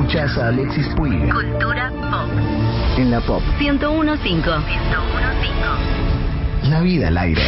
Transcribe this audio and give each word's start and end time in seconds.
Escuchás 0.00 0.32
a 0.38 0.48
Alexis 0.48 0.88
Puig 0.96 1.30
Cultura 1.30 1.90
Pop. 1.90 2.30
en 2.96 3.10
la 3.10 3.20
pop. 3.20 3.42
1015. 3.58 4.30
1015. 4.30 6.70
La 6.70 6.80
vida 6.80 7.08
al 7.08 7.18
aire. 7.18 7.42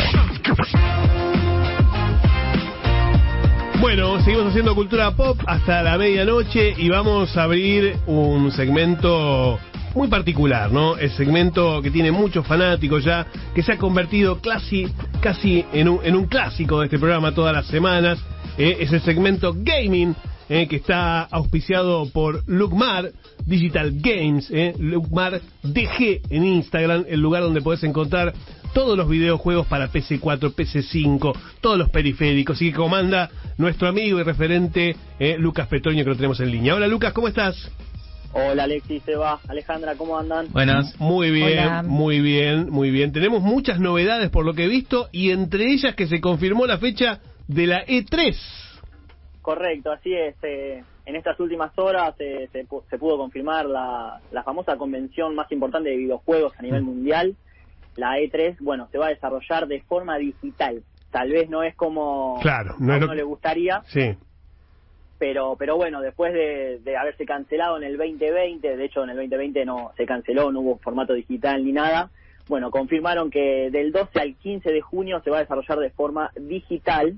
Bueno, 3.81 4.21
seguimos 4.21 4.49
haciendo 4.49 4.75
cultura 4.75 5.13
pop 5.13 5.39
hasta 5.47 5.83
la 5.83 5.97
medianoche 5.97 6.75
y 6.77 6.91
vamos 6.91 7.35
a 7.39 7.45
abrir 7.45 7.97
un 8.07 8.53
segmento 8.53 9.59
muy 9.95 10.09
particular, 10.09 10.71
¿no? 10.71 10.99
El 10.99 11.11
segmento 11.13 11.81
que 11.81 11.91
tiene 11.91 12.13
muchos 12.13 12.47
fanáticos 12.47 13.03
ya, 13.03 13.27
que 13.55 13.63
se 13.63 13.73
ha 13.73 13.79
convertido 13.79 14.43
casi, 14.43 14.93
casi 15.23 15.65
en 15.73 15.89
un, 15.89 16.01
en 16.05 16.17
un 16.17 16.27
clásico 16.27 16.81
de 16.81 16.85
este 16.85 16.99
programa 16.99 17.33
todas 17.33 17.55
las 17.55 17.65
semanas. 17.69 18.19
¿eh? 18.59 18.77
Es 18.81 18.93
el 18.93 19.01
segmento 19.01 19.55
gaming, 19.57 20.15
¿eh? 20.49 20.67
que 20.69 20.77
está 20.77 21.23
auspiciado 21.23 22.09
por 22.11 22.43
Lucmar 22.49 23.13
Digital 23.47 23.93
Games, 23.95 24.51
¿eh? 24.51 24.75
Lucmar 24.79 25.41
DG 25.63 26.23
en 26.31 26.45
Instagram, 26.45 27.05
el 27.09 27.21
lugar 27.21 27.43
donde 27.43 27.61
puedes 27.61 27.83
encontrar 27.85 28.33
todos 28.73 28.97
los 28.97 29.09
videojuegos 29.09 29.67
para 29.67 29.91
PC4, 29.91 30.55
PC5, 30.55 31.37
todos 31.61 31.79
los 31.79 31.91
periféricos 31.91 32.61
y 32.63 32.71
que 32.71 32.77
comanda 32.77 33.31
nuestro 33.59 33.89
amigo 33.89 34.19
y 34.19 34.23
referente 34.23 34.97
eh, 35.19 35.37
Lucas 35.39 35.69
Petroño 35.69 36.05
que 36.05 36.11
lo 36.11 36.17
tenemos 36.17 36.41
en 36.41 36.51
línea. 36.51 36.75
Hola 36.75 36.87
Lucas, 36.87 37.13
¿cómo 37.13 37.29
estás? 37.29 37.71
Hola 38.35 38.65
Alexis, 38.65 39.03
Seba, 39.05 39.41
Alejandra, 39.47 39.95
¿cómo 39.95 40.19
andan? 40.19 40.47
Buenas. 40.53 40.99
Muy 40.99 41.31
bien, 41.31 41.59
Hola. 41.59 41.83
muy 41.83 42.21
bien, 42.21 42.71
muy 42.71 42.91
bien. 42.91 43.13
Tenemos 43.13 43.43
muchas 43.43 43.79
novedades 43.79 44.31
por 44.31 44.47
lo 44.47 44.55
que 44.55 44.65
he 44.65 44.69
visto 44.69 45.09
y 45.13 45.31
entre 45.31 45.71
ellas 45.71 45.95
que 45.95 46.07
se 46.07 46.21
confirmó 46.21 46.67
la 46.67 46.79
fecha 46.79 47.21
de 47.47 47.67
la 47.67 47.81
E 47.87 48.07
E3. 48.07 48.35
Correcto, 49.43 49.91
así 49.93 50.15
es. 50.15 50.37
eh, 50.43 50.83
en 51.05 51.17
estas 51.17 51.39
últimas 51.41 51.77
horas 51.77 52.15
eh, 52.21 52.49
se, 52.53 52.65
se 52.89 52.99
pudo 52.99 53.19
confirmar 53.19 53.67
la, 53.67 54.21
la 54.31 54.43
famosa 54.45 54.77
convención 54.77 55.35
más 55.35 55.51
importante 55.51 55.91
de 55.91 55.97
videojuegos 55.97 56.53
a 56.59 56.63
nivel 56.63 56.83
mundial. 56.83 57.35
La 57.97 58.19
E3, 58.19 58.57
bueno, 58.61 58.89
se 58.91 58.99
va 58.99 59.07
a 59.07 59.11
desarrollar 59.11 59.67
de 59.67 59.83
forma 59.83 60.17
digital. 60.17 60.83
Tal 61.11 61.31
vez 61.31 61.51
no 61.51 61.63
es 61.63 61.75
como 61.75 62.39
Claro, 62.41 62.77
no 62.79 62.95
a 62.95 62.99
lo 62.99 63.05
uno 63.07 63.15
le 63.15 63.23
gustaría, 63.25 63.83
Sí, 63.87 64.17
pero 65.19 65.57
pero 65.59 65.77
bueno, 65.77 66.01
después 66.01 66.33
de, 66.33 66.81
de 66.83 66.97
haberse 66.97 67.27
cancelado 67.27 67.77
en 67.77 67.85
el 67.85 67.97
2020, 67.99 68.77
de 68.77 68.85
hecho 68.85 69.05
en 69.05 69.11
el 69.11 69.17
2020 69.17 69.65
no 69.67 69.93
se 69.97 70.07
canceló, 70.07 70.51
no 70.51 70.61
hubo 70.61 70.79
formato 70.79 71.13
digital 71.13 71.65
ni 71.65 71.73
nada, 71.73 72.11
bueno, 72.49 72.71
confirmaron 72.71 73.31
que 73.31 73.71
del 73.71 73.93
12 73.93 74.21
al 74.21 74.35
15 74.37 74.73
de 74.73 74.81
junio 74.81 75.21
se 75.23 75.31
va 75.31 75.39
a 75.39 75.41
desarrollar 75.41 75.79
de 75.81 75.91
forma 75.91 76.31
digital, 76.37 77.15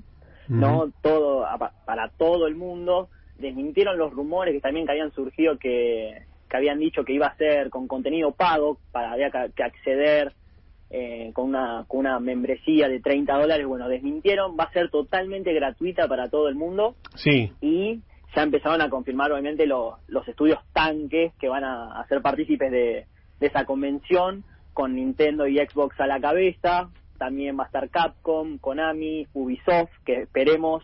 ¿no? 0.49 0.91
Todo 1.01 1.45
para 1.85 2.09
todo 2.09 2.47
el 2.47 2.55
mundo. 2.55 3.09
Desmintieron 3.37 3.97
los 3.97 4.13
rumores 4.13 4.53
que 4.53 4.61
también 4.61 4.85
que 4.85 4.93
habían 4.93 5.11
surgido 5.11 5.57
que, 5.57 6.23
que 6.49 6.57
habían 6.57 6.79
dicho 6.79 7.03
que 7.03 7.13
iba 7.13 7.27
a 7.27 7.35
ser 7.35 7.69
con 7.69 7.87
contenido 7.87 8.31
pago 8.31 8.77
para 8.91 9.11
había 9.11 9.29
que, 9.29 9.51
que 9.55 9.63
acceder 9.63 10.33
eh, 10.89 11.31
con 11.33 11.49
una 11.49 11.83
con 11.87 12.01
una 12.01 12.19
membresía 12.19 12.87
de 12.87 12.99
30 13.01 13.33
dólares. 13.37 13.65
Bueno, 13.67 13.89
desmintieron, 13.89 14.55
va 14.57 14.65
a 14.65 14.71
ser 14.71 14.89
totalmente 14.89 15.53
gratuita 15.53 16.07
para 16.07 16.29
todo 16.29 16.47
el 16.47 16.55
mundo 16.55 16.95
sí. 17.15 17.51
y 17.61 17.99
ya 18.35 18.43
empezaron 18.43 18.81
a 18.81 18.89
confirmar 18.89 19.31
obviamente 19.31 19.65
lo- 19.65 19.97
los 20.07 20.27
estudios 20.27 20.59
tanques 20.73 21.33
que 21.39 21.47
van 21.49 21.63
a, 21.63 21.99
a 21.99 22.07
ser 22.07 22.21
partícipes 22.21 22.71
de, 22.71 23.05
de 23.39 23.47
esa 23.47 23.65
convención 23.65 24.43
con 24.73 24.95
Nintendo 24.95 25.47
y 25.47 25.57
Xbox 25.57 25.99
a 25.99 26.07
la 26.07 26.19
cabeza 26.19 26.89
también 27.17 27.57
va 27.57 27.63
a 27.63 27.67
estar 27.67 27.89
Capcom, 27.89 28.57
Konami, 28.59 29.27
Ubisoft 29.33 29.91
que 30.05 30.21
esperemos 30.23 30.83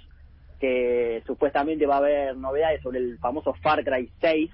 que 0.60 1.24
supuestamente 1.26 1.86
va 1.86 1.96
a 1.96 2.00
haber 2.00 2.38
novedades 2.38 2.82
sobre 2.82 3.00
el 3.00 3.18
famoso 3.20 3.54
Far 3.62 3.84
Cry 3.84 4.12
6 4.22 4.52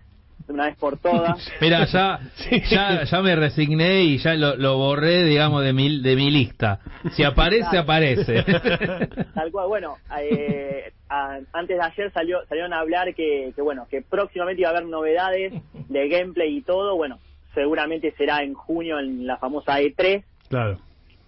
de 0.48 0.54
una 0.54 0.68
vez 0.68 0.78
por 0.78 0.98
todas 0.98 1.46
Mira, 1.62 1.86
ya, 1.86 2.20
Sí. 2.36 2.62
ya, 2.70 3.04
ya 3.04 3.22
me 3.22 3.36
resigné 3.36 4.04
y 4.04 4.18
ya 4.18 4.34
lo, 4.36 4.56
lo 4.56 4.78
borré, 4.78 5.24
digamos, 5.26 5.64
de 5.64 5.74
mi, 5.74 6.02
de 6.02 6.16
mi 6.16 6.32
lista. 6.32 6.80
Si 7.12 7.24
aparece, 7.24 7.68
Claro. 7.70 7.80
aparece. 7.84 8.44
Tal 9.34 9.52
cual, 9.52 9.68
bueno, 9.68 9.98
eh, 10.20 10.94
a- 11.10 11.40
antes 11.52 11.78
de 11.78 11.84
ayer 11.84 12.12
salió, 12.14 12.40
salieron 12.48 12.72
a 12.74 12.80
hablar 12.80 13.14
que, 13.14 13.52
que, 13.56 13.62
bueno, 13.62 13.88
que 13.90 14.02
próximamente 14.02 14.62
iba 14.62 14.70
a 14.70 14.74
haber 14.78 14.86
novedades 14.88 15.52
de 15.90 16.08
gameplay 16.08 16.56
y 16.58 16.62
todo, 16.62 16.96
bueno, 16.96 17.20
seguramente 17.54 18.14
será 18.18 18.44
en 18.44 18.54
junio 18.54 19.00
en 19.00 19.28
la 19.28 19.38
famosa 19.38 19.82
E3, 19.82 20.24
Claro. 20.50 20.80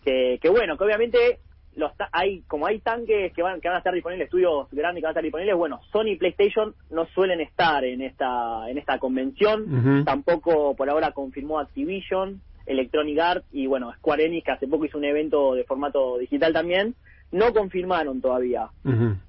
Que, 0.10 0.40
que 0.42 0.50
bueno, 0.50 0.78
que 0.78 0.84
obviamente 0.84 1.40
los 1.76 1.96
ta- 1.96 2.10
hay 2.12 2.42
como 2.48 2.66
hay 2.66 2.80
tanques 2.80 3.32
que 3.34 3.42
van 3.44 3.62
que 3.62 3.68
van 3.68 3.76
a 3.76 3.80
estar 3.80 3.94
disponibles, 3.94 4.26
estudios 4.26 4.68
grandes 4.72 5.02
que 5.02 5.06
van 5.06 5.10
a 5.12 5.14
estar 5.14 5.24
disponibles, 5.24 5.56
bueno, 5.56 5.80
Sony 5.92 6.08
y 6.10 6.16
PlayStation 6.18 6.74
no 6.90 7.06
suelen 7.14 7.42
estar 7.42 7.84
en 7.86 8.02
esta 8.02 8.70
en 8.70 8.78
esta 8.78 8.98
convención, 9.00 9.66
tampoco 10.06 10.76
por 10.76 10.90
ahora 10.90 11.12
confirmó 11.12 11.60
Activision, 11.60 12.42
Electronic 12.66 13.20
Arts 13.20 13.46
y 13.52 13.68
bueno, 13.68 13.94
Square 13.94 14.26
Enix 14.26 14.46
que 14.46 14.52
hace 14.52 14.68
poco 14.68 14.86
hizo 14.86 14.98
un 14.98 15.06
evento 15.06 15.54
de 15.54 15.64
formato 15.64 16.18
digital 16.18 16.54
también, 16.54 16.96
no 17.32 17.54
confirmaron 17.54 18.20
todavía, 18.20 18.70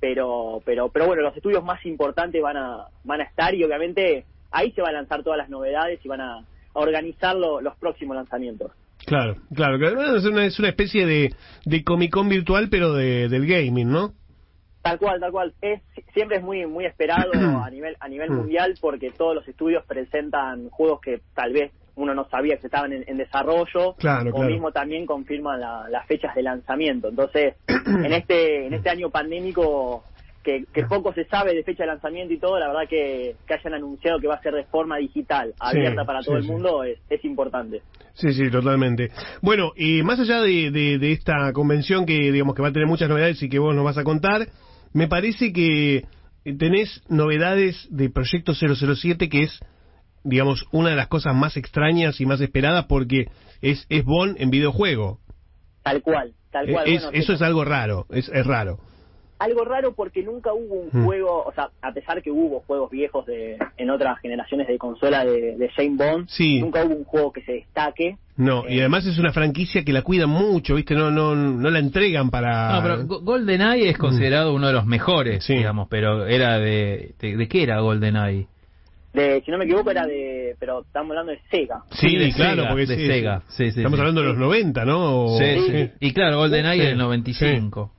pero 0.00 0.60
pero 0.64 0.88
pero 0.88 1.06
bueno, 1.06 1.22
los 1.22 1.36
estudios 1.36 1.62
más 1.62 1.84
importantes 1.86 2.40
van 2.42 2.56
a 2.56 2.86
van 3.04 3.20
a 3.20 3.24
estar 3.24 3.54
y 3.54 3.62
obviamente 3.62 4.24
ahí 4.50 4.72
se 4.72 4.80
van 4.82 4.94
a 4.96 4.98
lanzar 4.98 5.22
todas 5.22 5.36
las 5.38 5.50
novedades 5.50 6.00
y 6.04 6.08
van 6.08 6.20
a, 6.22 6.38
a 6.38 6.44
organizar 6.74 7.36
lo- 7.36 7.60
los 7.60 7.76
próximos 7.76 8.16
lanzamientos. 8.16 8.72
Claro, 9.06 9.36
claro. 9.54 9.78
claro. 9.78 10.16
Es, 10.16 10.24
una, 10.24 10.44
es 10.44 10.58
una 10.58 10.68
especie 10.68 11.06
de, 11.06 11.34
de 11.64 11.84
Comic 11.84 12.12
Con 12.12 12.28
virtual, 12.28 12.68
pero 12.70 12.92
de, 12.92 13.28
del 13.28 13.46
gaming, 13.46 13.90
¿no? 13.90 14.12
Tal 14.82 14.98
cual, 14.98 15.20
tal 15.20 15.30
cual. 15.32 15.52
Es 15.60 15.82
siempre 16.14 16.38
es 16.38 16.42
muy 16.42 16.64
muy 16.66 16.86
esperado 16.86 17.30
a 17.64 17.70
nivel 17.70 17.96
a 18.00 18.08
nivel 18.08 18.30
Mm. 18.30 18.34
mundial 18.36 18.74
porque 18.80 19.10
todos 19.10 19.34
los 19.34 19.46
estudios 19.48 19.84
presentan 19.86 20.70
juegos 20.70 21.00
que 21.00 21.20
tal 21.34 21.52
vez 21.52 21.72
uno 21.96 22.14
no 22.14 22.24
sabía 22.30 22.56
que 22.56 22.66
estaban 22.68 22.92
en, 22.94 23.04
en 23.06 23.18
desarrollo 23.18 23.94
Claro, 23.98 24.30
o 24.30 24.34
claro. 24.34 24.48
mismo 24.50 24.72
también 24.72 25.04
confirman 25.06 25.60
la- 25.60 25.86
las 25.90 26.06
fechas 26.06 26.34
de 26.34 26.42
lanzamiento. 26.42 27.08
Entonces, 27.08 27.56
en 27.86 28.12
este 28.12 28.66
en 28.66 28.74
este 28.74 28.88
año 28.90 29.10
pandémico 29.10 30.04
que, 30.42 30.64
que 30.72 30.84
poco 30.84 31.12
se 31.12 31.24
sabe 31.26 31.54
de 31.54 31.62
fecha 31.64 31.82
de 31.82 31.88
lanzamiento 31.88 32.32
y 32.32 32.38
todo, 32.38 32.58
la 32.58 32.68
verdad 32.68 32.88
que, 32.88 33.36
que 33.46 33.54
hayan 33.54 33.74
anunciado 33.74 34.18
que 34.20 34.26
va 34.26 34.34
a 34.36 34.42
ser 34.42 34.54
de 34.54 34.64
forma 34.64 34.96
digital, 34.96 35.54
abierta 35.58 36.04
para 36.04 36.20
sí, 36.20 36.26
todo 36.26 36.36
el 36.38 36.44
sí. 36.44 36.50
mundo, 36.50 36.82
es, 36.84 36.98
es 37.10 37.24
importante. 37.24 37.82
Sí, 38.14 38.32
sí, 38.32 38.50
totalmente. 38.50 39.10
Bueno, 39.42 39.72
y 39.76 40.02
más 40.02 40.18
allá 40.20 40.40
de, 40.40 40.70
de, 40.70 40.98
de 40.98 41.12
esta 41.12 41.52
convención 41.52 42.06
que 42.06 42.32
digamos 42.32 42.54
que 42.54 42.62
va 42.62 42.68
a 42.68 42.72
tener 42.72 42.88
muchas 42.88 43.08
novedades 43.08 43.42
y 43.42 43.48
que 43.48 43.58
vos 43.58 43.74
nos 43.74 43.84
vas 43.84 43.98
a 43.98 44.04
contar, 44.04 44.48
me 44.92 45.08
parece 45.08 45.52
que 45.52 46.04
tenés 46.58 47.02
novedades 47.08 47.86
de 47.90 48.10
Proyecto 48.10 48.54
007 48.54 49.28
que 49.28 49.42
es, 49.42 49.60
digamos, 50.24 50.66
una 50.72 50.90
de 50.90 50.96
las 50.96 51.08
cosas 51.08 51.34
más 51.34 51.56
extrañas 51.56 52.20
y 52.20 52.26
más 52.26 52.40
esperadas 52.40 52.86
porque 52.86 53.26
es, 53.62 53.86
es 53.90 54.04
Bond 54.04 54.36
en 54.40 54.50
videojuego. 54.50 55.20
Tal 55.82 56.02
cual, 56.02 56.32
tal 56.50 56.66
cual. 56.70 56.88
es- 56.88 57.02
Bueno, 57.04 57.18
eso 57.18 57.32
es 57.34 57.42
algo 57.42 57.64
raro, 57.64 58.06
es, 58.10 58.28
es 58.30 58.46
raro. 58.46 58.78
Algo 59.40 59.64
raro 59.64 59.92
porque 59.94 60.22
nunca 60.22 60.52
hubo 60.52 60.74
un 60.76 60.88
Mm. 60.92 61.04
juego, 61.04 61.42
o 61.44 61.52
sea, 61.52 61.70
a 61.82 61.92
pesar 61.92 62.22
que 62.22 62.30
hubo 62.30 62.60
juegos 62.66 62.90
viejos 62.90 63.26
de 63.26 63.56
en 63.76 63.90
otras 63.90 64.18
generaciones 64.20 64.68
de 64.68 64.78
consola 64.78 65.24
de, 65.24 65.56
de 65.56 65.68
James 65.70 65.96
Bond, 65.96 66.28
Sí. 66.28 66.60
nunca 66.60 66.84
hubo 66.84 66.94
un 66.94 67.04
juego 67.04 67.32
que 67.32 67.42
se 67.42 67.52
destaque. 67.52 68.16
No, 68.36 68.64
y 68.68 68.76
Eh, 68.78 68.80
además 68.80 69.04
es 69.06 69.18
una 69.18 69.32
franquicia 69.32 69.84
que 69.84 69.92
la 69.92 70.02
cuidan 70.02 70.30
mucho, 70.30 70.74
¿viste? 70.76 70.94
No 70.94 71.10
no 71.10 71.34
no 71.34 71.70
la 71.70 71.78
entregan 71.78 72.30
para... 72.30 72.72
No, 72.76 72.82
pero 72.82 73.06
Go- 73.06 73.20
GoldenEye 73.22 73.88
es 73.90 73.98
considerado 73.98 74.54
uno 74.54 74.68
de 74.68 74.72
los 74.72 74.86
mejores, 74.86 75.44
Sí. 75.44 75.54
digamos, 75.54 75.88
pero 75.88 76.26
era 76.26 76.58
de, 76.58 77.14
de... 77.18 77.36
¿De 77.36 77.48
qué 77.48 77.62
era 77.64 77.80
GoldenEye? 77.80 78.46
De, 79.12 79.42
si 79.44 79.50
no 79.50 79.58
me 79.58 79.64
equivoco 79.64 79.90
era 79.90 80.06
de, 80.06 80.54
pero 80.60 80.82
estamos 80.82 81.10
hablando 81.10 81.32
de 81.32 81.40
Sega. 81.50 81.82
Sí, 81.90 82.16
de 82.16 82.32
claro, 82.32 82.62
Sega, 82.62 82.68
porque 82.68 82.86
de 82.86 82.96
sí, 82.96 83.06
Sega. 83.08 83.42
sí. 83.48 83.64
Estamos 83.64 83.94
sí. 83.94 84.00
hablando 84.00 84.20
de 84.22 84.28
los 84.28 84.36
90, 84.38 84.84
¿no? 84.84 85.24
O- 85.24 85.38
Sí, 85.38 85.44
sí. 85.66 85.72
sí. 85.72 85.90
Y 86.00 86.12
claro, 86.12 86.36
GoldenEye 86.38 86.82
Sí, 86.82 86.88
del 86.90 86.98
95. 86.98 87.90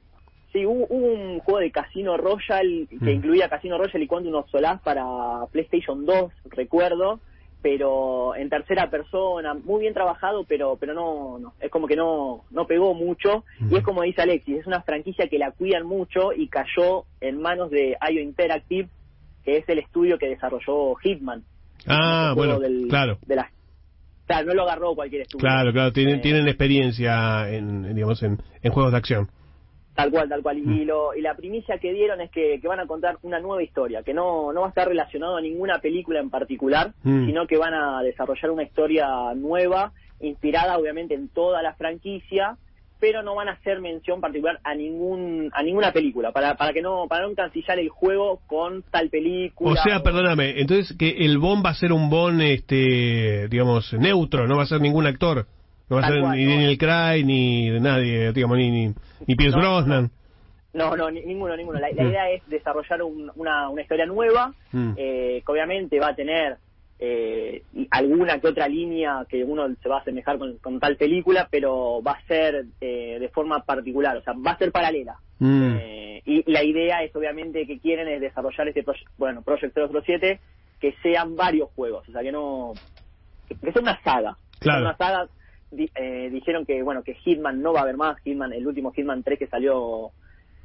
Sí, 0.51 0.66
hubo, 0.66 0.85
hubo 0.89 1.07
un 1.13 1.39
juego 1.39 1.59
de 1.59 1.72
Casino 1.72 2.17
Royale 2.17 2.88
que 2.89 2.97
Mm. 2.97 3.09
incluía 3.09 3.47
Casino 3.50 3.78
Royale 3.78 4.03
y 4.03 4.07
Quantum 4.07 4.35
of 4.35 4.50
Solace 4.50 4.81
para 4.84 5.45
PlayStation 5.51 6.06
2, 6.06 6.31
recuerdo, 6.50 7.20
pero 7.61 8.35
en 8.35 8.49
tercera 8.49 8.90
persona, 8.90 9.53
muy 9.53 9.81
bien 9.81 9.93
trabajado, 9.93 10.43
pero 10.46 10.76
pero 10.78 10.93
no, 10.93 11.37
no 11.40 11.53
es 11.61 11.70
como 11.72 11.87
que 11.87 11.96
no 11.96 12.43
no 12.52 12.66
pegó 12.66 12.93
mucho 12.93 13.46
y 13.70 13.76
es 13.78 13.84
como 13.84 14.02
dice 14.02 14.23
Alexis, 14.23 14.58
es 14.58 14.67
una 14.67 14.81
franquicia 14.81 15.28
que 15.28 15.37
la 15.37 15.52
cuidan 15.52 15.85
mucho 15.85 16.34
y 16.34 16.47
cayó 16.47 17.05
en 17.22 17.40
manos 17.41 17.70
de 17.72 17.96
IO 18.11 18.22
Interactive, 18.22 18.90
que 19.46 19.58
es 19.58 19.70
el 19.70 19.79
estudio 19.79 20.17
que 20.17 20.28
desarrolló 20.29 20.96
Hitman. 20.96 21.43
Ah, 21.87 22.34
bueno, 22.35 22.59
claro. 22.90 23.17
De 23.26 23.35
la, 23.35 23.49
claro, 24.28 24.47
no 24.47 24.53
lo 24.53 24.64
agarró 24.64 24.96
cualquier 24.96 25.22
estudio. 25.22 25.40
Claro, 25.41 25.72
claro, 25.72 25.93
tienen, 25.93 26.16
Eh, 26.16 26.22
tienen 26.22 26.47
experiencia 26.47 27.49
en, 27.49 27.85
en, 27.85 27.96
digamos, 27.96 28.22
en, 28.23 28.37
en 28.61 28.72
juegos 28.72 28.91
de 28.91 28.97
acción. 28.97 29.29
Tal 29.96 30.09
cual, 30.09 30.29
tal 30.29 30.41
cual. 30.41 30.58
Mm. 30.58 30.72
Y, 30.72 30.85
lo, 30.85 31.14
y 31.14 31.22
la 31.22 31.35
primicia 31.35 31.78
que 31.78 31.91
dieron 31.91 32.22
es 32.22 32.32
que, 32.32 32.59
que 32.61 32.67
van 32.67 32.79
a 32.79 32.88
contar 32.88 33.17
una 33.23 33.40
nueva 33.40 33.61
historia, 33.61 34.03
que 34.03 34.14
no, 34.14 34.53
no 34.53 34.61
va 34.61 34.67
a 34.67 34.70
estar 34.70 34.88
relacionado 34.88 35.35
a 35.35 35.41
ninguna 35.41 35.79
película 35.79 36.20
en 36.20 36.29
particular, 36.29 36.93
Mm. 37.03 37.26
sino 37.26 37.47
que 37.47 37.58
van 37.58 37.73
a 37.73 38.02
desarrollar 38.02 38.52
una 38.52 38.64
historia 38.64 39.08
nueva, 39.35 39.91
inspirada 40.20 40.78
obviamente 40.78 41.14
en 41.14 41.29
toda 41.29 41.61
la 41.61 41.73
franquicia, 41.73 42.58
pero 42.99 43.23
no 43.23 43.35
van 43.35 43.49
a 43.49 43.53
hacer 43.53 43.82
mención 43.82 44.22
particular 44.22 44.59
a 44.64 44.76
ningún 44.76 45.49
a 45.53 45.64
ninguna 45.64 45.91
película 45.91 46.32
para 46.32 46.55
para 46.55 46.72
que 46.72 46.82
no 46.84 47.08
para 47.09 47.23
no 47.23 47.32
encasillar 47.32 47.79
el 47.79 47.90
juego 47.90 48.40
con 48.47 48.84
tal 48.84 49.09
película. 49.09 49.72
O 49.72 49.84
sea, 49.84 50.03
perdóname, 50.03 50.61
entonces 50.61 50.96
que 50.97 51.09
el 51.26 51.40
Bond 51.40 51.66
va 51.66 51.72
a 51.72 51.73
ser 51.73 51.91
un 51.91 52.09
Bond, 52.09 52.41
este, 52.41 53.47
digamos, 53.49 53.91
neutro, 53.93 54.47
no 54.47 54.58
va 54.58 54.64
a 54.64 54.67
ser 54.67 54.79
ningún 54.79 55.08
actor. 55.08 55.47
No 55.91 55.97
va 56.02 56.08
a 56.08 56.09
ser 56.09 56.22
cual, 56.22 56.38
ni 56.38 56.46
no. 56.46 56.52
Daniel 56.52 56.78
Craig, 56.78 57.26
ni 57.26 57.70
nadie, 57.79 58.32
digamos, 58.34 58.58
ni, 58.58 58.72
ni, 58.72 58.93
ni 59.28 59.35
Pierce 59.35 59.55
No, 59.58 59.61
Brosnan. 59.61 60.09
No, 60.73 60.96
no, 60.96 61.11
ni- 61.11 61.22
ninguno, 61.26 61.55
ninguno. 61.58 61.79
La, 61.79 61.90
la 61.91 62.03
Mm. 62.03 62.08
idea 62.08 62.29
es 62.32 62.41
desarrollar 62.47 63.03
un- 63.03 63.32
una, 63.35 63.70
una 63.70 63.82
historia 63.82 64.05
nueva, 64.05 64.53
Mm. 64.72 64.93
eh, 64.97 65.43
que 65.46 65.52
obviamente 65.52 65.99
va 65.99 66.08
a 66.09 66.16
tener 66.16 66.58
eh, 67.03 67.64
alguna 67.90 68.40
que 68.40 68.47
otra 68.47 68.67
línea 68.67 69.26
que 69.28 69.43
uno 69.43 69.67
se 69.82 69.90
va 69.90 69.97
a 69.97 70.02
asemejar 70.02 70.38
con, 70.38 70.58
con 70.59 70.79
tal 70.79 70.97
película, 70.97 71.47
pero 71.49 71.99
va 72.03 72.11
a 72.11 72.22
ser 72.28 72.66
eh, 72.79 73.17
de 73.20 73.28
forma 73.29 73.64
particular, 73.66 74.17
o 74.17 74.22
sea, 74.22 74.34
va 74.34 74.52
a 74.52 74.58
ser 74.59 74.72
paralela. 74.72 75.16
Mm. 75.40 75.78
Eh, 75.79 76.22
y 76.26 76.52
la 76.52 76.64
idea 76.64 77.02
es 77.03 77.16
obviamente 77.16 77.66
que 77.66 77.79
quieren 77.79 78.08
es 78.08 78.22
desarrollar 78.22 78.67
este 78.67 78.84
proyecto, 78.84 79.11
bueno, 79.17 79.41
Project 79.41 79.76
007, 79.76 80.40
que 80.79 80.93
sean 81.02 81.35
varios 81.35 81.70
juegos, 81.76 82.08
o 82.08 82.11
sea, 82.11 82.22
que 82.22 82.32
no, 82.32 82.73
que, 83.49 83.55
que 83.55 83.72
sea 83.72 83.82
una 83.82 83.99
saga. 84.03 84.38
Que 84.59 84.66
sea 84.66 84.73
Claro. 84.73 84.82
Una 84.82 84.97
saga, 84.97 85.28
di- 85.72 85.90
eh, 85.96 86.29
dijeron 86.32 86.66
que, 86.66 86.84
bueno, 86.84 87.03
que 87.03 87.16
Hitman 87.16 87.62
no 87.62 87.73
va 87.73 87.79
a 87.79 87.84
haber 87.84 87.97
más, 87.97 88.20
Hitman, 88.23 88.53
el 88.53 88.68
último 88.68 88.91
Hitman 88.91 89.23
3 89.23 89.40
que 89.40 89.47
salió 89.47 90.12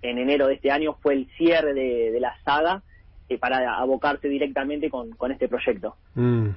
en 0.02 0.18
enero 0.18 0.46
de 0.46 0.54
este 0.54 0.70
año 0.70 0.96
fue 1.02 1.14
el 1.14 1.26
cierre 1.36 1.72
de, 1.74 2.10
de 2.12 2.20
la 2.20 2.36
saga 2.44 2.82
eh, 3.28 3.38
para 3.38 3.76
abocarse 3.78 4.28
directamente 4.28 4.90
con, 4.90 5.10
con 5.12 5.32
este 5.32 5.48
proyecto. 5.48 5.96
Mm. 6.14 6.48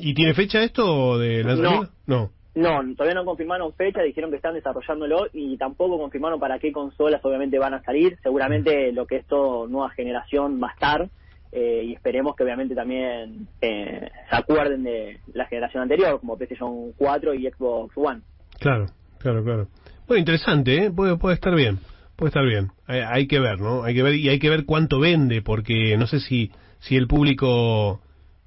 ¿Y 0.00 0.14
tiene 0.14 0.34
fecha 0.34 0.62
esto 0.62 1.18
de 1.18 1.44
lanzamiento? 1.44 1.92
No. 2.06 2.30
No, 2.52 2.80
todavía 2.96 3.14
no 3.14 3.24
confirmaron 3.24 3.72
fecha, 3.74 4.02
dijeron 4.02 4.30
que 4.30 4.36
están 4.36 4.54
desarrollándolo 4.54 5.28
y 5.32 5.56
tampoco 5.56 5.98
confirmaron 5.98 6.40
para 6.40 6.58
qué 6.58 6.72
consolas 6.72 7.24
obviamente 7.24 7.60
van 7.60 7.74
a 7.74 7.82
salir. 7.84 8.18
Seguramente 8.24 8.90
lo 8.92 9.06
que 9.06 9.18
es 9.18 9.26
todo 9.26 9.68
nueva 9.68 9.90
generación 9.90 10.60
va 10.60 10.70
a 10.70 10.72
estar 10.72 11.08
eh, 11.52 11.82
y 11.86 11.92
esperemos 11.94 12.36
que 12.36 12.44
obviamente 12.44 12.74
también 12.74 13.48
eh, 13.60 14.08
se 14.28 14.36
acuerden 14.36 14.84
de 14.84 15.20
la 15.34 15.46
generación 15.46 15.82
anterior, 15.82 16.20
como 16.20 16.36
PlayStation 16.36 16.92
4 16.96 17.34
y 17.34 17.50
Xbox 17.50 17.96
One. 17.96 18.20
Claro, 18.58 18.86
claro, 19.18 19.42
claro. 19.44 19.68
Bueno, 20.06 20.18
interesante, 20.20 20.84
¿eh? 20.86 20.90
Puede, 20.90 21.16
puede 21.16 21.34
estar 21.34 21.54
bien, 21.54 21.78
puede 22.16 22.28
estar 22.28 22.44
bien. 22.44 22.68
Hay, 22.86 23.00
hay 23.00 23.26
que 23.26 23.40
ver, 23.40 23.60
¿no? 23.60 23.84
Hay 23.84 23.94
que 23.94 24.02
ver 24.02 24.14
y 24.14 24.28
hay 24.28 24.38
que 24.38 24.50
ver 24.50 24.64
cuánto 24.64 25.00
vende, 25.00 25.42
porque 25.42 25.96
no 25.96 26.06
sé 26.06 26.20
si 26.20 26.50
si 26.80 26.96
el 26.96 27.06
público 27.06 28.00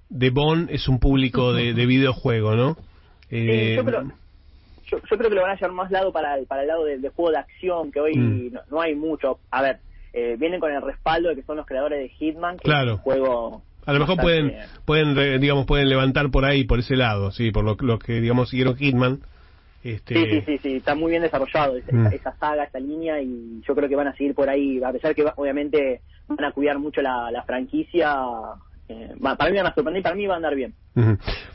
de 0.10 0.30
Bond 0.30 0.70
es 0.72 0.88
un 0.88 1.00
público 1.00 1.54
de, 1.54 1.74
de 1.74 1.86
videojuego, 1.86 2.56
¿no? 2.56 2.78
Eh, 3.30 3.70
Sí, 3.72 3.76
yo, 3.76 3.86
creo, 3.86 4.04
yo, 4.86 4.98
yo 5.10 5.18
creo 5.18 5.30
que 5.30 5.36
lo 5.36 5.42
van 5.42 5.52
a 5.52 5.56
llevar 5.56 5.72
más 5.72 5.92
lado 5.92 6.12
para 6.12 6.38
el, 6.38 6.46
para 6.46 6.62
el 6.64 6.68
lado 6.68 6.86
del, 6.86 7.02
del 7.02 7.12
juego 7.12 7.32
de 7.32 7.38
acción, 7.38 7.92
que 7.92 8.00
hoy 8.00 8.16
Mm. 8.16 8.54
no, 8.54 8.62
no 8.72 8.82
hay 8.82 8.96
mucho. 8.96 9.40
A 9.52 9.62
ver, 9.62 9.80
eh, 10.14 10.36
vienen 10.40 10.60
con 10.60 10.72
el 10.72 10.82
respaldo 10.82 11.30
de 11.30 11.36
que 11.36 11.44
son 11.44 11.58
los 11.58 11.66
creadores 11.66 12.00
de 12.00 12.10
Hitman, 12.10 12.58
que 12.58 12.64
Claro. 12.64 12.92
es 12.92 12.98
un 12.98 13.04
juego... 13.04 13.62
a 13.86 13.94
lo 13.94 14.00
mejor 14.00 14.18
pueden 14.18 14.56
pueden 14.86 15.42
digamos 15.42 15.66
pueden 15.66 15.90
levantar 15.90 16.30
por 16.32 16.46
ahí 16.46 16.64
por 16.64 16.80
ese 16.80 16.96
lado, 16.96 17.32
sí, 17.32 17.52
por 17.52 17.64
lo, 17.66 17.76
los 17.80 18.00
que 18.00 18.22
digamos 18.22 18.50
siguieron 18.50 18.76
Hitman. 18.78 19.20
Este, 19.84 20.14
Sí, 20.16 20.26
sí, 20.32 20.42
sí, 20.46 20.58
sí, 20.60 20.76
está 20.78 20.96
muy 20.96 21.10
bien 21.12 21.24
desarrollado 21.24 21.76
esa, 21.76 21.92
Mm. 21.94 22.08
esa 22.14 22.34
saga, 22.38 22.64
esa 22.64 22.80
línea 22.80 23.22
y 23.22 23.62
yo 23.68 23.76
creo 23.76 23.90
que 23.90 23.96
van 23.98 24.08
a 24.08 24.16
seguir 24.16 24.34
por 24.34 24.50
ahí, 24.50 24.82
a 24.82 24.92
pesar 24.94 25.14
que 25.14 25.26
obviamente 25.36 26.00
van 26.30 26.46
a 26.46 26.52
cuidar 26.54 26.80
mucho 26.80 27.02
la, 27.02 27.30
la 27.32 27.44
franquicia, 27.44 28.16
eh, 28.94 29.16
para 29.22 29.50
mí 29.52 29.58
van 29.58 29.68
a 29.68 29.74
sorprender 29.74 30.00
y 30.00 30.04
para 30.04 30.16
mí 30.16 30.26
va 30.28 30.34
a 30.36 30.38
andar 30.38 30.56
bien. 30.56 30.74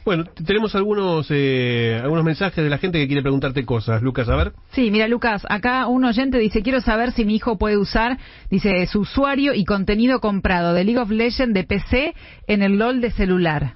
Bueno, 0.04 0.24
tenemos 0.46 0.74
algunos 0.74 1.26
eh, 1.30 1.98
algunos 2.02 2.24
mensajes 2.24 2.62
de 2.64 2.68
la 2.70 2.78
gente 2.78 2.98
que 2.98 3.06
quiere 3.06 3.22
preguntarte 3.22 3.64
cosas, 3.64 4.02
Lucas, 4.02 4.28
a 4.28 4.36
ver. 4.36 4.52
Sí, 4.72 4.90
mira 4.90 5.06
Lucas, 5.08 5.46
acá 5.48 5.86
un 5.86 6.04
oyente 6.04 6.38
dice, 6.38 6.62
quiero 6.62 6.80
saber 6.80 7.12
si 7.12 7.24
mi 7.24 7.36
hijo 7.36 7.56
puede 7.58 7.76
usar, 7.76 8.18
dice, 8.50 8.86
su 8.86 9.00
usuario 9.00 9.54
y 9.54 9.64
contenido 9.64 10.20
comprado 10.20 10.74
de 10.74 10.84
League 10.84 11.00
of 11.00 11.10
Legends 11.10 11.54
de 11.54 11.64
PC 11.64 12.14
en 12.46 12.62
el 12.62 12.78
LOL 12.78 13.00
de 13.00 13.10
celular. 13.12 13.74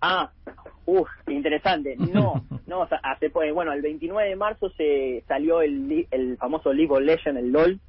Ah, 0.00 0.30
uff, 0.84 1.08
interesante. 1.28 1.96
No, 1.96 2.44
no, 2.66 2.80
o 2.80 2.88
sea, 2.88 2.98
hace, 3.02 3.30
pues, 3.30 3.52
bueno, 3.52 3.72
el 3.72 3.82
29 3.82 4.28
de 4.28 4.36
marzo 4.36 4.70
se 4.76 5.24
salió 5.26 5.62
el, 5.62 5.88
li- 5.88 6.06
el 6.10 6.36
famoso 6.36 6.72
League 6.72 6.92
of 6.92 7.00
Legends, 7.00 7.40
el 7.40 7.50
LOL, 7.50 7.80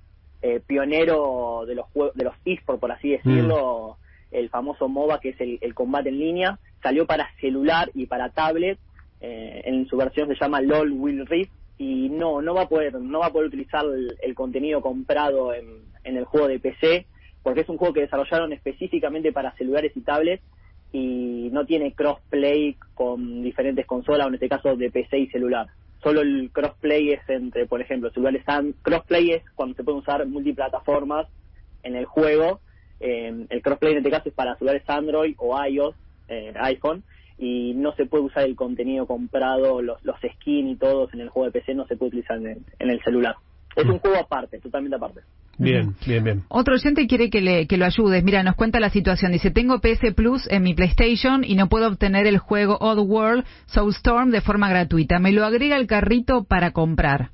eh, 0.42 0.62
pionero 0.66 1.64
de 1.68 1.76
los 1.76 1.86
juegos, 1.88 2.16
de 2.16 2.24
los 2.26 2.34
esports, 2.46 2.80
por 2.80 2.92
así 2.92 3.10
decirlo, 3.10 3.98
el 4.32 4.50
famoso 4.50 4.88
MOBA, 4.88 5.20
que 5.20 5.30
es 5.30 5.38
el, 5.40 5.74
combate 5.74 6.10
en 6.10 6.20
línea, 6.20 6.60
salió 6.82 7.06
para 7.06 7.30
celular 7.40 7.90
y 7.94 8.06
para 8.06 8.30
tablet, 8.30 8.78
eh, 9.22 9.62
en 9.66 9.88
su 9.88 9.98
versión 9.98 10.28
se 10.28 10.36
llama 10.36 10.62
LOL 10.62 10.92
Will 10.92 11.26
Rift, 11.26 11.52
y 11.78 12.10
no, 12.10 12.42
no 12.42 12.54
va 12.54 12.64
a 12.64 12.70
poder, 12.70 13.00
no 13.00 13.20
va 13.20 13.28
a 13.28 13.32
poder 13.32 13.48
utilizar 13.48 13.86
el, 13.86 14.16
el 14.22 14.36
contenido 14.36 14.82
comprado 14.82 15.54
en, 15.54 15.66
en 16.04 16.18
el 16.18 16.26
juego 16.26 16.48
de 16.48 16.60
PC, 16.60 17.06
porque 17.44 17.62
es 17.62 17.70
un 17.70 17.78
juego 17.78 17.94
que 17.94 18.02
desarrollaron 18.02 18.52
específicamente 18.52 19.32
para 19.32 19.56
celulares 19.56 19.92
y 19.96 20.02
tablets, 20.02 20.44
y 20.92 21.50
no 21.52 21.66
tiene 21.66 21.94
crossplay 21.94 22.78
con 22.94 23.44
diferentes 23.44 23.86
consolas, 23.86 24.26
o 24.26 24.30
en 24.30 24.36
este 24.36 24.50
caso 24.50 24.76
de 24.76 24.90
PC 24.90 25.20
y 25.20 25.28
celular. 25.28 25.68
Solo 26.02 26.22
el 26.22 26.52
crossplay 26.52 27.12
es 27.12 27.22
entre, 27.28 27.66
por 27.66 27.82
ejemplo, 27.82 28.12
celulares 28.12 28.44
and 28.48 28.76
crossplay 28.82 29.32
es 29.32 29.44
cuando 29.56 29.76
se 29.76 29.84
pueden 29.84 30.02
usar 30.02 30.26
multiplataformas 30.28 31.28
en 31.84 31.96
el 31.96 32.06
juego. 32.06 32.62
Eh, 33.00 33.46
el 33.50 33.62
crossplay 33.62 33.94
en 33.94 34.00
este 34.00 34.12
caso 34.12 34.30
es 34.30 34.36
para 34.36 34.56
celulares 34.56 34.84
Android 34.88 35.36
o 35.38 35.58
iOS, 35.66 35.96
eh, 36.28 36.54
iPhone, 36.56 37.04
y 37.38 37.74
no 37.76 37.94
se 37.94 38.06
puede 38.06 38.24
usar 38.24 38.44
el 38.44 38.56
contenido 38.56 39.06
comprado, 39.06 39.82
los, 39.82 40.04
los 40.04 40.18
skins 40.18 40.72
y 40.72 40.76
todos 40.76 41.14
en 41.14 41.22
el 41.22 41.30
juego 41.30 41.46
de 41.46 41.60
PC 41.60 41.76
no 41.76 41.86
se 41.86 41.96
puede 41.96 42.10
utilizar 42.10 42.38
en 42.38 42.48
el, 42.48 42.58
en 42.80 42.90
el 42.90 43.02
celular. 43.04 43.36
Es 43.76 43.86
un 43.86 44.00
juego 44.00 44.18
aparte, 44.18 44.60
totalmente 44.60 44.96
aparte. 44.96 45.22
Bien, 45.60 45.96
bien, 46.06 46.24
bien. 46.24 46.44
Otro 46.50 46.74
oyente 46.74 47.08
quiere 47.08 47.30
que, 47.30 47.42
le, 47.42 47.68
que 47.68 47.78
lo 47.78 47.86
ayudes. 47.86 48.24
Mira, 48.24 48.42
nos 48.44 48.56
cuenta 48.56 48.80
la 48.80 48.90
situación. 48.90 49.32
Dice, 49.32 49.52
tengo 49.52 49.80
PS 49.80 50.14
Plus 50.16 50.48
en 50.50 50.64
mi 50.64 50.74
PlayStation 50.74 51.44
y 51.44 51.56
no 51.56 51.70
puedo 51.70 51.88
obtener 51.88 52.26
el 52.26 52.40
juego 52.40 52.78
Odd 52.80 53.00
World 53.00 53.46
Soulstorm 53.68 54.32
de 54.32 54.42
forma 54.42 54.70
gratuita. 54.70 55.20
Me 55.20 55.32
lo 55.32 55.46
agrega 55.46 55.76
al 55.76 55.88
carrito 55.88 56.44
para 56.44 56.72
comprar. 56.72 57.32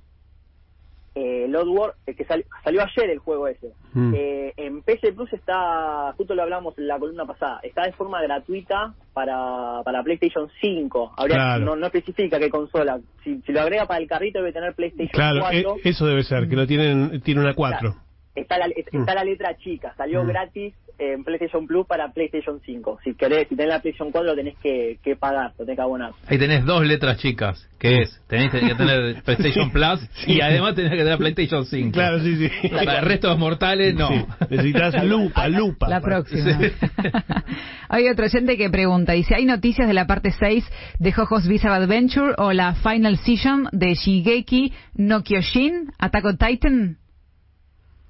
Eh, 1.16 1.46
Lord 1.48 1.68
War, 1.70 1.94
eh, 2.08 2.16
que 2.16 2.26
sal- 2.26 2.46
salió 2.64 2.82
ayer 2.82 3.10
el 3.12 3.20
juego 3.20 3.48
ese. 3.48 3.72
Mm. 3.94 4.14
Eh, 4.16 4.54
en 4.58 4.82
PC 4.82 5.14
Plus 5.14 5.32
está, 5.34 6.14
justo 6.18 6.34
lo 6.36 6.42
hablamos 6.44 6.78
en 6.78 6.88
la 6.88 6.98
columna 7.00 7.26
pasada, 7.26 7.60
está 7.64 7.84
de 7.84 7.94
forma 7.94 8.22
gratuita 8.22 8.94
para, 9.14 9.82
para 9.84 10.02
PlayStation 10.04 10.50
5. 10.62 11.14
Habría, 11.18 11.36
Claro. 11.36 11.66
no, 11.66 11.76
no 11.76 11.86
especifica 11.88 12.40
qué 12.40 12.50
consola. 12.50 13.00
Si, 13.24 13.42
si 13.46 13.52
lo 13.52 13.62
agrega 13.62 13.86
para 13.86 14.00
el 14.00 14.08
carrito 14.08 14.40
debe 14.40 14.54
tener 14.54 14.74
PlayStation 14.74 15.12
Claro, 15.14 15.42
4. 15.42 15.76
e- 15.84 15.90
eso 15.90 16.06
debe 16.08 16.24
ser, 16.24 16.48
que 16.50 16.56
lo 16.56 16.66
tienen, 16.68 17.22
tiene 17.22 17.42
una 17.42 17.54
4. 17.54 17.96
Está 18.36 18.58
la, 18.58 18.66
está 18.66 19.14
la 19.14 19.24
letra 19.24 19.56
chica, 19.58 19.94
salió 19.96 20.24
Mm. 20.24 20.28
gratis 20.28 20.74
en 21.00 21.24
PlayStation 21.24 21.66
Plus 21.68 21.86
para 21.88 22.12
PlayStation 22.14 22.60
5. 22.66 23.00
Si 23.04 23.14
querés, 23.16 23.48
si 23.50 23.56
tenés 23.56 23.74
la 23.74 23.82
PlayStation 23.82 24.12
4 24.12 24.30
lo 24.32 24.36
tenés 24.36 24.56
que, 24.62 25.00
que 25.04 25.16
pagar, 25.16 25.52
lo 25.58 25.66
tenés 25.66 25.76
que 25.78 25.82
abonar. 25.82 26.12
Ahí 26.28 26.38
tenés 26.38 26.64
dos 26.66 26.86
letras 26.86 27.18
chicas, 27.18 27.70
que 27.80 28.02
es, 28.02 28.22
tenés 28.28 28.52
que 28.52 28.60
tener 28.76 29.22
PlayStation 29.26 29.66
Sí, 29.66 29.72
Plus 29.72 30.00
sí. 30.14 30.34
y 30.34 30.42
además 30.42 30.76
tenés 30.76 30.92
que 30.92 30.98
tener 30.98 31.18
PlayStation 31.18 31.66
5. 31.66 31.92
Claro, 31.92 32.20
sí, 32.20 32.36
sí. 32.38 32.70
Para 32.70 33.00
el 33.00 33.06
resto 33.06 33.28
de 33.28 33.34
los 33.34 33.40
mortales, 33.40 33.96
no. 33.96 34.08
Sí, 34.10 34.26
Necesitas 34.50 35.04
lupa, 35.06 35.48
lupa. 35.48 35.90
La 35.90 36.00
para- 36.02 36.22
próxima. 36.24 36.60
Hay 37.90 38.08
otro 38.10 38.26
oyente 38.26 38.58
que 38.58 38.70
pregunta, 38.70 39.14
dice, 39.14 39.36
¿hay 39.36 39.46
noticias 39.46 39.88
de 39.88 39.94
la 39.94 40.08
parte 40.08 40.32
6 40.32 40.66
de 41.00 41.12
Jojo's 41.12 41.48
Bizarre 41.48 41.76
Adventure 41.84 42.34
o 42.38 42.52
la 42.54 42.74
Final 42.76 43.18
Season 43.18 43.68
de 43.72 43.94
Shigeki 43.94 44.74
no 44.96 45.24
Kyojin, 45.24 45.92
Attack 46.00 46.26
on 46.26 46.38
Titan? 46.38 46.98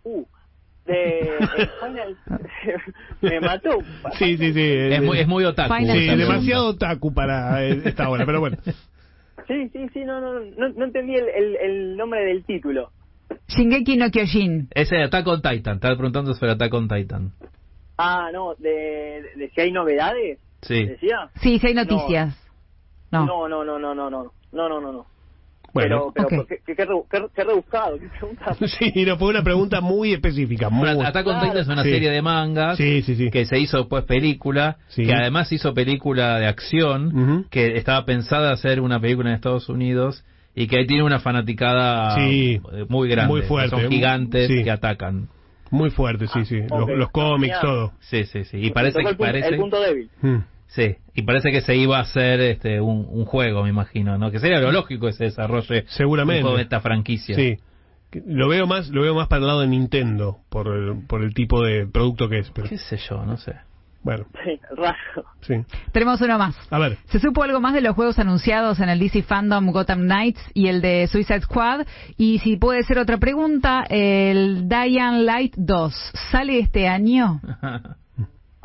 Uh, 0.04 0.24
de 0.86 1.38
Final 1.80 2.18
me 3.22 3.40
mató. 3.40 3.80
Sí, 4.18 4.38
sí, 4.38 4.54
sí. 4.54 4.62
Es 4.63 5.02
muy, 5.02 5.20
es 5.20 5.28
muy 5.28 5.46
otaku. 5.46 5.74
Final 5.74 5.98
Sí, 5.98 6.16
demasiado 6.16 6.68
otaku 6.70 7.13
para 7.13 7.63
eh, 7.66 7.82
esta 7.86 8.10
hora, 8.10 8.25
pero 8.25 8.40
bueno. 8.40 8.58
Sí, 8.66 9.70
sí, 9.74 9.88
sí, 9.94 10.06
no, 10.06 10.22
no, 10.22 10.40
no, 10.40 10.70
no 10.70 10.86
entendí 10.86 11.16
el, 11.16 11.28
el, 11.30 11.56
el 11.58 11.98
nombre 11.98 12.24
del 12.25 12.44
título. 12.46 12.92
Shingeki 13.48 13.98
no 13.98 14.10
Kyojin. 14.10 14.70
Ese 14.74 14.96
de 14.96 15.04
Attack 15.04 15.28
on 15.28 15.42
Titan, 15.42 15.75
estaba 15.75 15.96
preguntando 15.96 16.34
sobre 16.34 16.52
Attack 16.54 16.74
on 16.74 16.88
Titan. 16.88 17.32
Ah, 17.98 18.30
no, 18.34 18.56
de, 18.56 19.24
de 19.36 19.52
si 19.54 19.62
hay 19.62 19.72
novedades, 19.72 20.40
Sí. 20.62 20.86
decía. 20.86 21.30
Sí, 21.42 21.60
sí 21.60 21.68
hay 21.68 21.74
noticias. 21.74 22.36
No. 23.12 23.25
No, 23.25 23.48
no, 23.48 23.63
no, 23.63 23.78
no, 23.78 23.94
no, 23.94 24.10
no, 24.10 24.24
no, 24.52 24.70
no, 24.70 24.82
no, 24.82 24.92
no. 24.92 25.06
Bueno, 25.74 26.12
pero, 26.13 26.27
pero 26.30 26.42
ok. 26.44 26.48
qué, 26.48 26.58
qué, 26.65 26.75
qué 26.75 26.86
re- 26.86 27.01
qué- 27.10 27.25
qué 27.36 27.44
rebuscado, 27.44 27.98
qué 28.00 28.08
pregunta. 28.10 28.53
sí, 28.68 29.06
no, 29.06 29.18
fue 29.18 29.30
una 29.30 29.44
pregunta 29.44 29.82
muy 29.82 30.13
específica. 30.13 30.70
Muy... 30.70 30.88
Bueno, 30.88 31.08
Attack 31.08 31.25
on. 31.25 31.39
Titan 31.42 31.58
es 31.58 31.68
una 31.68 31.84
Sí. 31.84 31.89
serie 31.89 32.12
de 32.12 32.22
mangas 32.22 32.77
Sí, 32.77 33.01
sí, 33.01 33.15
sí. 33.15 33.32
que 33.32 33.46
se 33.46 33.58
hizo 33.60 33.77
después 33.80 34.03
película, 34.06 34.77
Sí. 34.89 35.03
que 35.06 35.13
además 35.13 35.51
hizo 35.51 35.74
película 35.74 36.38
de 36.39 36.46
acción, 36.48 37.48
que 37.50 37.77
estaba 37.77 38.06
pensada 38.06 38.51
hacer 38.51 38.80
una 38.80 39.00
película 39.00 39.30
en 39.30 39.36
Estados 39.36 39.68
Unidos 39.68 40.24
y 40.56 40.68
que 40.68 40.77
ahí 40.77 40.86
tiene 40.86 41.03
una 41.03 41.20
fanaticada 41.20 42.15
Sí. 42.18 42.62
eh, 42.74 42.86
muy 42.88 43.10
grande. 43.10 43.34
Muy 43.34 43.42
fuerte. 43.42 43.70
Son 43.72 43.89
gigantes 43.89 44.48
Sí. 44.48 44.63
que 44.63 44.70
atacan. 44.72 45.27
Muy 45.72 45.89
fuerte, 45.89 46.27
sí, 46.27 46.46
sí. 46.46 46.60
Ah, 46.70 46.75
Los, 46.77 46.84
ok. 46.84 46.89
los 46.98 47.10
cómics, 47.10 47.60
todo. 47.60 47.94
Sí, 48.01 48.25
sí, 48.25 48.44
sí. 48.44 48.58
Y 48.58 48.70
parece 48.70 49.00
que 49.00 49.10
el 49.10 49.15
punto, 49.18 49.24
parece 49.24 49.48
el 49.50 49.58
punto 49.58 49.82
débil. 49.82 50.10
Mm. 50.22 50.38
Sí, 50.75 50.96
y 51.13 51.22
parece 51.22 51.51
que 51.51 51.62
se 51.62 51.75
iba 51.75 52.00
a 52.00 52.01
hacer 52.01 52.39
este 52.42 52.82
un, 52.82 53.06
un 53.08 53.25
juego, 53.25 53.62
me 53.63 53.70
imagino, 53.70 54.18
¿no? 54.18 54.32
Que 54.32 54.39
sería 54.39 54.60
lo 54.60 54.72
lógico 54.72 55.08
ese 55.08 55.25
desarrollo 55.25 55.68
Seguramente. 55.88 56.39
un 56.39 56.46
juego 56.46 56.58
de 56.58 56.63
esta 56.63 56.82
franquicia. 56.82 57.36
Sí. 57.36 57.58
Que- 58.10 58.24
Lo 58.25 58.48
veo 58.48 58.65
más, 58.65 58.89
lo 58.89 59.03
veo 59.03 59.13
más 59.13 59.27
para 59.27 59.42
el 59.42 59.48
lado 59.48 59.62
de 59.62 59.68
Nintendo 59.68 60.39
por 60.50 60.68
el, 60.68 61.06
por 61.08 61.22
el 61.24 61.34
tipo 61.36 61.62
de 61.63 61.86
producto 61.86 62.27
que 62.27 62.39
es, 62.39 62.50
pero 62.51 62.68
¿Qué 62.70 62.77
sé 62.80 62.98
yo? 62.98 63.24
No 63.24 63.38
sé. 63.38 63.53
bueno, 64.01 64.25
Sí, 64.44 64.60
raro. 64.75 64.98
sí. 65.42 65.53
Tenemos 65.92 66.20
uno 66.22 66.39
más. 66.39 66.56
A 66.72 66.80
ver. 66.80 66.98
Se 67.06 67.20
supo 67.20 67.44
algo 67.44 67.60
más 67.62 67.75
de 67.75 67.82
los 67.82 67.94
juegos 67.96 68.18
anunciados 68.18 68.80
en 68.80 68.89
el 68.89 68.98
DC 68.98 69.22
Fandom 69.22 69.72
Gotham 69.72 70.01
Knights 70.01 70.42
y 70.56 70.70
el 70.70 70.82
de 70.82 71.06
Suicide 71.08 71.42
Squad. 71.42 71.86
Y 72.18 72.39
si 72.39 72.58
puede 72.58 72.82
ser 72.82 72.98
otra 72.98 73.18
pregunta, 73.20 73.84
el 73.89 74.68
Dying 74.68 75.24
Light 75.25 75.53
2, 75.56 75.94
¿sale 76.32 76.58
este 76.58 76.88
año? 76.88 77.42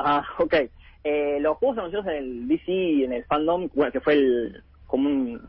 Ah, 0.01 0.23
ok. 0.39 0.55
Eh, 1.03 1.39
los 1.39 1.57
juegos 1.57 1.77
anunciados 1.77 2.07
en 2.07 2.13
el 2.15 2.47
DC 2.47 2.71
y 2.71 3.03
en 3.03 3.13
el 3.13 3.23
fandom, 3.25 3.69
bueno, 3.73 3.91
que 3.91 4.01
fue 4.01 4.13
el, 4.13 4.63
como 4.85 5.07
un, 5.09 5.41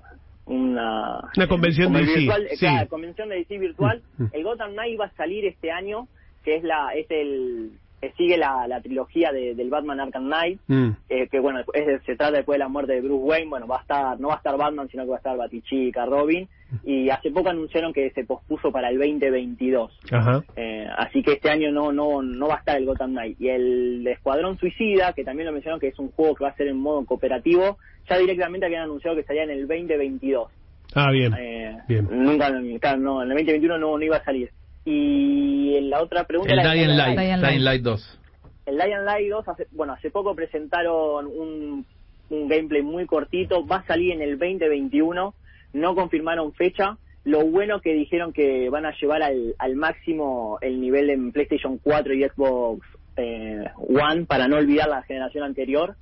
una... 0.46 1.30
Una 1.36 1.48
convención 1.48 1.92
de 1.92 2.00
DC, 2.00 2.18
virtual, 2.18 2.46
eh, 2.46 2.48
sí. 2.50 2.58
claro, 2.58 2.88
convención 2.88 3.28
de 3.28 3.36
DC 3.36 3.58
virtual. 3.58 4.02
Mm, 4.16 4.22
mm. 4.22 4.30
El 4.32 4.44
Gotham 4.44 4.72
Knight 4.72 5.00
va 5.00 5.06
a 5.06 5.16
salir 5.16 5.44
este 5.46 5.70
año, 5.72 6.06
que 6.44 6.56
es 6.56 6.64
la 6.64 6.90
es 6.94 7.06
el 7.10 7.72
que 8.00 8.12
sigue 8.12 8.36
la, 8.38 8.66
la 8.66 8.80
trilogía 8.80 9.30
de- 9.32 9.54
del 9.54 9.68
Batman 9.70 10.00
Arkham 10.00 10.26
Knight, 10.26 10.60
Mm. 10.68 10.90
eh, 11.08 11.28
que 11.28 11.38
bueno, 11.40 11.60
es- 11.60 12.02
se 12.04 12.16
trata 12.16 12.32
después 12.38 12.54
de 12.56 12.60
la 12.60 12.68
muerte 12.68 12.94
de 12.94 13.00
Bruce 13.02 13.24
Wayne, 13.24 13.50
bueno, 13.50 13.66
va 13.66 13.78
a 13.78 13.80
estar, 13.82 14.18
no 14.20 14.28
va 14.28 14.34
a 14.34 14.36
estar 14.38 14.56
Batman, 14.56 14.88
sino 14.88 15.04
que 15.04 15.10
va 15.10 15.16
a 15.16 15.18
estar 15.18 15.36
Batichica, 15.36 16.06
Robin, 16.06 16.48
y 16.84 17.10
hace 17.10 17.30
poco 17.30 17.50
anunciaron 17.50 17.92
que 17.92 18.10
se 18.12 18.24
pospuso 18.24 18.70
para 18.72 18.88
el 18.90 18.98
2022. 18.98 19.90
Ajá. 20.12 20.42
Eh, 20.56 20.86
así 20.96 21.22
que 21.22 21.32
este 21.32 21.50
año 21.50 21.70
no 21.72 21.92
no 21.92 22.22
no 22.22 22.48
va 22.48 22.54
a 22.54 22.58
estar 22.58 22.76
el 22.76 22.86
Gotham 22.86 23.10
Knight. 23.10 23.40
Y 23.40 23.48
el 23.48 24.06
Escuadrón 24.06 24.56
Suicida, 24.58 25.12
que 25.12 25.24
también 25.24 25.46
lo 25.46 25.52
mencionaron 25.52 25.80
que 25.80 25.88
es 25.88 25.98
un 25.98 26.10
juego 26.12 26.34
que 26.36 26.44
va 26.44 26.50
a 26.50 26.56
ser 26.56 26.68
en 26.68 26.78
modo 26.78 27.04
cooperativo, 27.04 27.76
ya 28.08 28.16
directamente 28.18 28.66
habían 28.66 28.82
anunciado 28.84 29.16
que 29.16 29.24
salía 29.24 29.42
en 29.42 29.50
el 29.50 29.66
2022. 29.66 30.48
Ah, 30.94 31.10
bien. 31.12 31.32
Eh, 31.38 31.76
Bien. 31.88 32.08
Nunca, 32.10 32.50
claro, 32.80 32.98
no, 32.98 33.22
en 33.22 33.30
el 33.30 33.36
2021 33.36 33.78
no, 33.78 33.96
no 33.98 34.04
iba 34.04 34.16
a 34.16 34.24
salir. 34.24 34.50
Y 34.84 35.76
en 35.76 35.90
la 35.90 36.02
otra 36.02 36.24
pregunta... 36.24 36.52
El 36.52 36.60
era- 36.60 36.72
Dying 36.72 36.96
Light, 36.96 37.18
Dying 37.18 37.28
Dying 37.28 37.40
Light. 37.42 37.60
Light 37.62 37.82
2. 37.82 38.18
el 38.66 38.76
Lion 38.78 39.04
Light 39.04 39.28
2, 39.30 39.48
hace, 39.48 39.66
bueno, 39.72 39.92
hace 39.92 40.10
poco 40.10 40.34
presentaron 40.34 41.26
un, 41.26 41.84
un 42.30 42.48
gameplay 42.48 42.82
muy 42.82 43.06
cortito, 43.06 43.66
va 43.66 43.76
a 43.76 43.86
salir 43.86 44.12
en 44.12 44.22
el 44.22 44.38
2021, 44.38 45.34
no 45.72 45.94
confirmaron 45.94 46.52
fecha. 46.54 46.96
Lo 47.24 47.44
bueno 47.46 47.80
que 47.80 47.92
dijeron 47.92 48.32
que 48.32 48.70
van 48.70 48.86
a 48.86 48.94
llevar 48.98 49.22
al, 49.22 49.54
al 49.58 49.76
máximo 49.76 50.58
el 50.62 50.80
nivel 50.80 51.10
en 51.10 51.32
PlayStation 51.32 51.76
4 51.78 52.14
y 52.14 52.24
Xbox 52.28 52.86
eh, 53.16 53.64
One 53.76 54.24
para 54.24 54.48
no 54.48 54.56
olvidar 54.56 54.88
la 54.88 55.02
generación 55.02 55.44
anterior. 55.44 55.96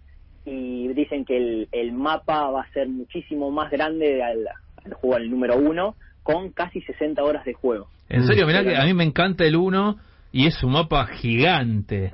Y 0.45 0.89
dicen 0.95 1.25
que 1.25 1.37
el, 1.37 1.69
el 1.73 1.93
mapa 1.93 2.49
va 2.51 2.63
a 2.63 2.73
ser 2.73 2.89
muchísimo 2.89 3.51
más 3.51 3.71
grande 3.71 4.23
al, 4.23 4.47
al 4.85 4.95
juego 4.95 5.17
al 5.17 5.29
número 5.29 5.57
1, 5.57 5.97
con 6.23 6.51
casi 6.53 6.81
60 6.83 7.23
horas 7.25 7.45
de 7.45 7.53
juego. 7.53 7.89
En 8.09 8.27
serio, 8.27 8.47
mirá 8.47 8.63
que 8.65 8.75
no. 8.75 8.81
a 8.81 8.85
mí 8.85 8.95
me 8.95 9.05
encanta 9.05 9.45
el 9.45 9.57
1 9.57 9.97
y 10.33 10.47
es 10.47 10.63
un 10.63 10.73
mapa 10.73 11.07
gigante. 11.07 12.11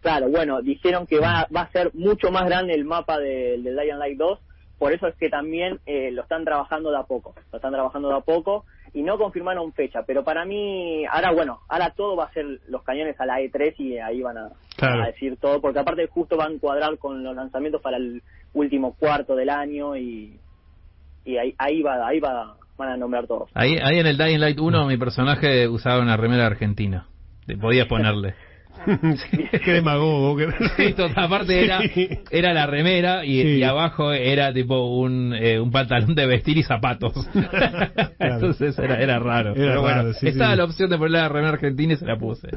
Claro, 0.00 0.28
bueno, 0.28 0.62
dijeron 0.62 1.06
que 1.06 1.18
va, 1.18 1.46
va 1.54 1.62
a 1.62 1.70
ser 1.70 1.90
mucho 1.94 2.30
más 2.30 2.44
grande 2.46 2.74
el 2.74 2.84
mapa 2.84 3.18
del 3.18 3.62
del 3.64 3.76
Dying 3.76 3.98
Light 3.98 4.18
2, 4.18 4.38
por 4.78 4.92
eso 4.92 5.06
es 5.08 5.14
que 5.16 5.28
también 5.28 5.80
eh, 5.86 6.10
lo 6.12 6.22
están 6.22 6.44
trabajando 6.44 6.90
de 6.90 6.98
a 6.98 7.02
poco, 7.02 7.34
lo 7.50 7.56
están 7.56 7.72
trabajando 7.72 8.08
de 8.08 8.16
a 8.16 8.20
poco 8.20 8.64
y 8.94 9.02
no 9.02 9.18
confirmaron 9.18 9.72
fecha, 9.72 10.02
pero 10.06 10.22
para 10.24 10.44
mí, 10.44 11.04
ahora 11.06 11.32
bueno, 11.32 11.60
ahora 11.68 11.90
todo 11.96 12.16
va 12.16 12.24
a 12.24 12.32
ser 12.32 12.46
los 12.68 12.82
cañones 12.84 13.20
a 13.20 13.26
la 13.26 13.40
E3 13.40 13.74
y 13.78 13.98
ahí 13.98 14.22
van 14.22 14.38
a, 14.38 14.50
Claro. 14.76 15.02
a 15.02 15.06
decir 15.08 15.36
todo, 15.38 15.60
porque 15.60 15.80
aparte 15.80 16.06
justo 16.06 16.36
van 16.36 16.56
a 16.56 16.60
cuadrar 16.60 16.96
con 16.98 17.22
los 17.24 17.34
lanzamientos 17.34 17.82
para 17.82 17.96
el 17.96 18.22
último 18.54 18.94
cuarto 18.94 19.34
del 19.34 19.50
año 19.50 19.96
y, 19.96 20.38
y 21.24 21.36
ahí, 21.36 21.54
ahí 21.58 21.82
va, 21.82 22.06
ahí 22.06 22.20
va, 22.20 22.56
van 22.78 22.88
a 22.90 22.96
nombrar 22.96 23.26
todos. 23.26 23.50
Ahí, 23.54 23.76
ahí 23.82 23.98
en 23.98 24.06
el 24.06 24.16
Dying 24.16 24.38
Light 24.38 24.58
1 24.58 24.86
mi 24.86 24.96
personaje 24.96 25.66
usaba 25.68 26.00
una 26.00 26.16
remera 26.16 26.46
argentina. 26.46 27.06
Te 27.46 27.56
podías 27.56 27.86
ponerle. 27.88 28.34
Qué 29.64 29.72
demagogo. 29.72 30.36
que- 30.36 30.52
Sí, 30.76 30.94
aparte 31.16 31.64
era, 31.64 31.80
era 32.30 32.54
la 32.54 32.66
remera 32.66 33.24
y, 33.24 33.42
Sí. 33.42 33.48
y 33.56 33.62
abajo 33.64 34.12
era 34.12 34.52
tipo 34.52 34.96
un, 34.96 35.34
eh, 35.34 35.58
un 35.58 35.72
pantalón 35.72 36.14
de 36.14 36.26
vestir 36.26 36.56
y 36.58 36.62
zapatos. 36.62 37.12
Entonces 38.18 38.78
era, 38.78 39.00
era 39.02 39.18
raro. 39.18 39.50
Era 39.56 39.66
Pero 39.70 39.80
bueno, 39.82 39.96
raro, 39.96 40.12
sí, 40.14 40.28
estaba 40.28 40.52
sí. 40.52 40.58
la 40.58 40.64
opción 40.64 40.90
de 40.90 40.96
ponerle 40.96 41.18
la 41.18 41.28
remera 41.28 41.54
argentina 41.54 41.94
y 41.94 41.96
se 41.96 42.06
la 42.06 42.16
puse. 42.16 42.48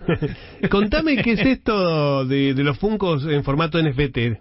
Contame 0.70 1.18
qué 1.24 1.32
es 1.32 1.40
esto 1.46 2.26
de, 2.26 2.54
de 2.54 2.64
los 2.64 2.78
Funcos 2.78 3.26
en 3.26 3.44
formato 3.44 3.82
NFT. 3.82 4.40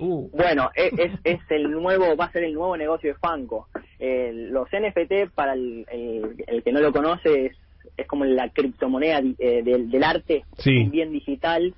Uh, 0.00 0.28
Bueno, 0.32 0.70
es, 0.74 0.92
es, 0.98 1.12
es 1.24 1.40
el 1.50 1.70
nuevo, 1.70 2.16
va 2.16 2.26
a 2.26 2.32
ser 2.32 2.44
el 2.44 2.54
nuevo 2.54 2.76
negocio 2.76 3.12
de 3.12 3.18
Funko. 3.18 3.68
Eh, 3.98 4.32
los 4.50 4.68
NFT, 4.72 5.32
para 5.34 5.52
el, 5.54 5.86
el- 5.90 6.44
el 6.46 6.62
que 6.62 6.72
no 6.72 6.80
lo 6.80 6.92
conoce, 6.92 7.46
es, 7.46 7.56
es 7.96 8.06
como 8.06 8.24
la 8.24 8.48
criptomoneda 8.48 9.20
eh, 9.38 9.62
del, 9.62 9.90
del 9.90 10.02
arte, 10.04 10.44
Sí. 10.58 10.76
un 10.84 10.90
bien 10.90 11.12
digital. 11.12 11.74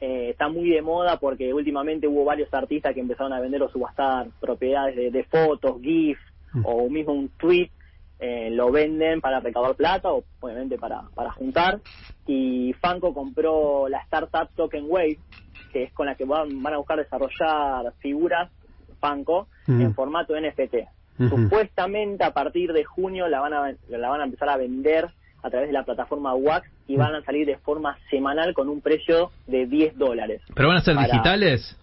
Eh, 0.00 0.30
está 0.30 0.48
muy 0.48 0.70
de 0.70 0.80
moda 0.82 1.18
porque 1.20 1.52
últimamente 1.52 2.08
hubo 2.08 2.24
varios 2.24 2.52
artistas 2.54 2.94
que 2.94 3.00
empezaron 3.00 3.32
a 3.34 3.40
vender 3.40 3.62
o 3.62 3.68
subastar 3.70 4.28
propiedades 4.40 4.96
de, 4.96 5.10
de 5.10 5.24
fotos, 5.24 5.80
GIF 5.82 6.18
o 6.64 6.88
mismo 6.88 7.12
un 7.12 7.28
tweet. 7.38 7.70
eh, 8.22 8.50
lo 8.50 8.70
venden 8.70 9.20
para 9.22 9.40
recaudar 9.40 9.74
plata 9.76 10.12
o 10.12 10.24
obviamente 10.40 10.76
para, 10.76 11.02
para 11.14 11.30
juntar. 11.32 11.80
Y 12.26 12.74
Funko 12.74 13.14
compró 13.14 13.88
la 13.88 13.98
startup 14.02 14.48
Token 14.56 14.84
Wave, 14.88 15.16
que 15.70 15.84
es 15.84 15.92
con 15.92 16.06
la 16.06 16.14
que 16.14 16.24
van, 16.24 16.62
van 16.62 16.74
a 16.74 16.78
buscar 16.78 16.98
desarrollar 16.98 17.92
figuras 18.00 18.50
Funko 19.00 19.46
Mm. 19.66 19.80
en 19.82 19.94
formato 19.94 20.34
NFT. 20.36 20.74
Supuestamente 21.28 22.24
a 22.24 22.32
partir 22.32 22.72
de 22.72 22.84
junio 22.84 23.28
la 23.28 23.40
van 23.40 23.52
a 23.54 23.72
la 23.88 24.08
van 24.08 24.20
a 24.20 24.24
empezar 24.24 24.48
a 24.48 24.56
vender 24.56 25.06
a 25.42 25.50
través 25.50 25.68
de 25.68 25.72
la 25.72 25.84
plataforma 25.84 26.34
Wax 26.34 26.68
y 26.86 26.96
van 26.96 27.14
a 27.14 27.22
salir 27.22 27.46
de 27.46 27.56
forma 27.58 27.96
semanal 28.10 28.52
con 28.52 28.68
un 28.68 28.80
precio 28.80 29.30
de 29.46 29.66
10 29.66 29.96
dólares. 29.96 30.42
¿Pero 30.54 30.68
van 30.68 30.78
a 30.78 30.80
ser 30.82 30.94
Para- 30.96 31.06
digitales? 31.08 31.76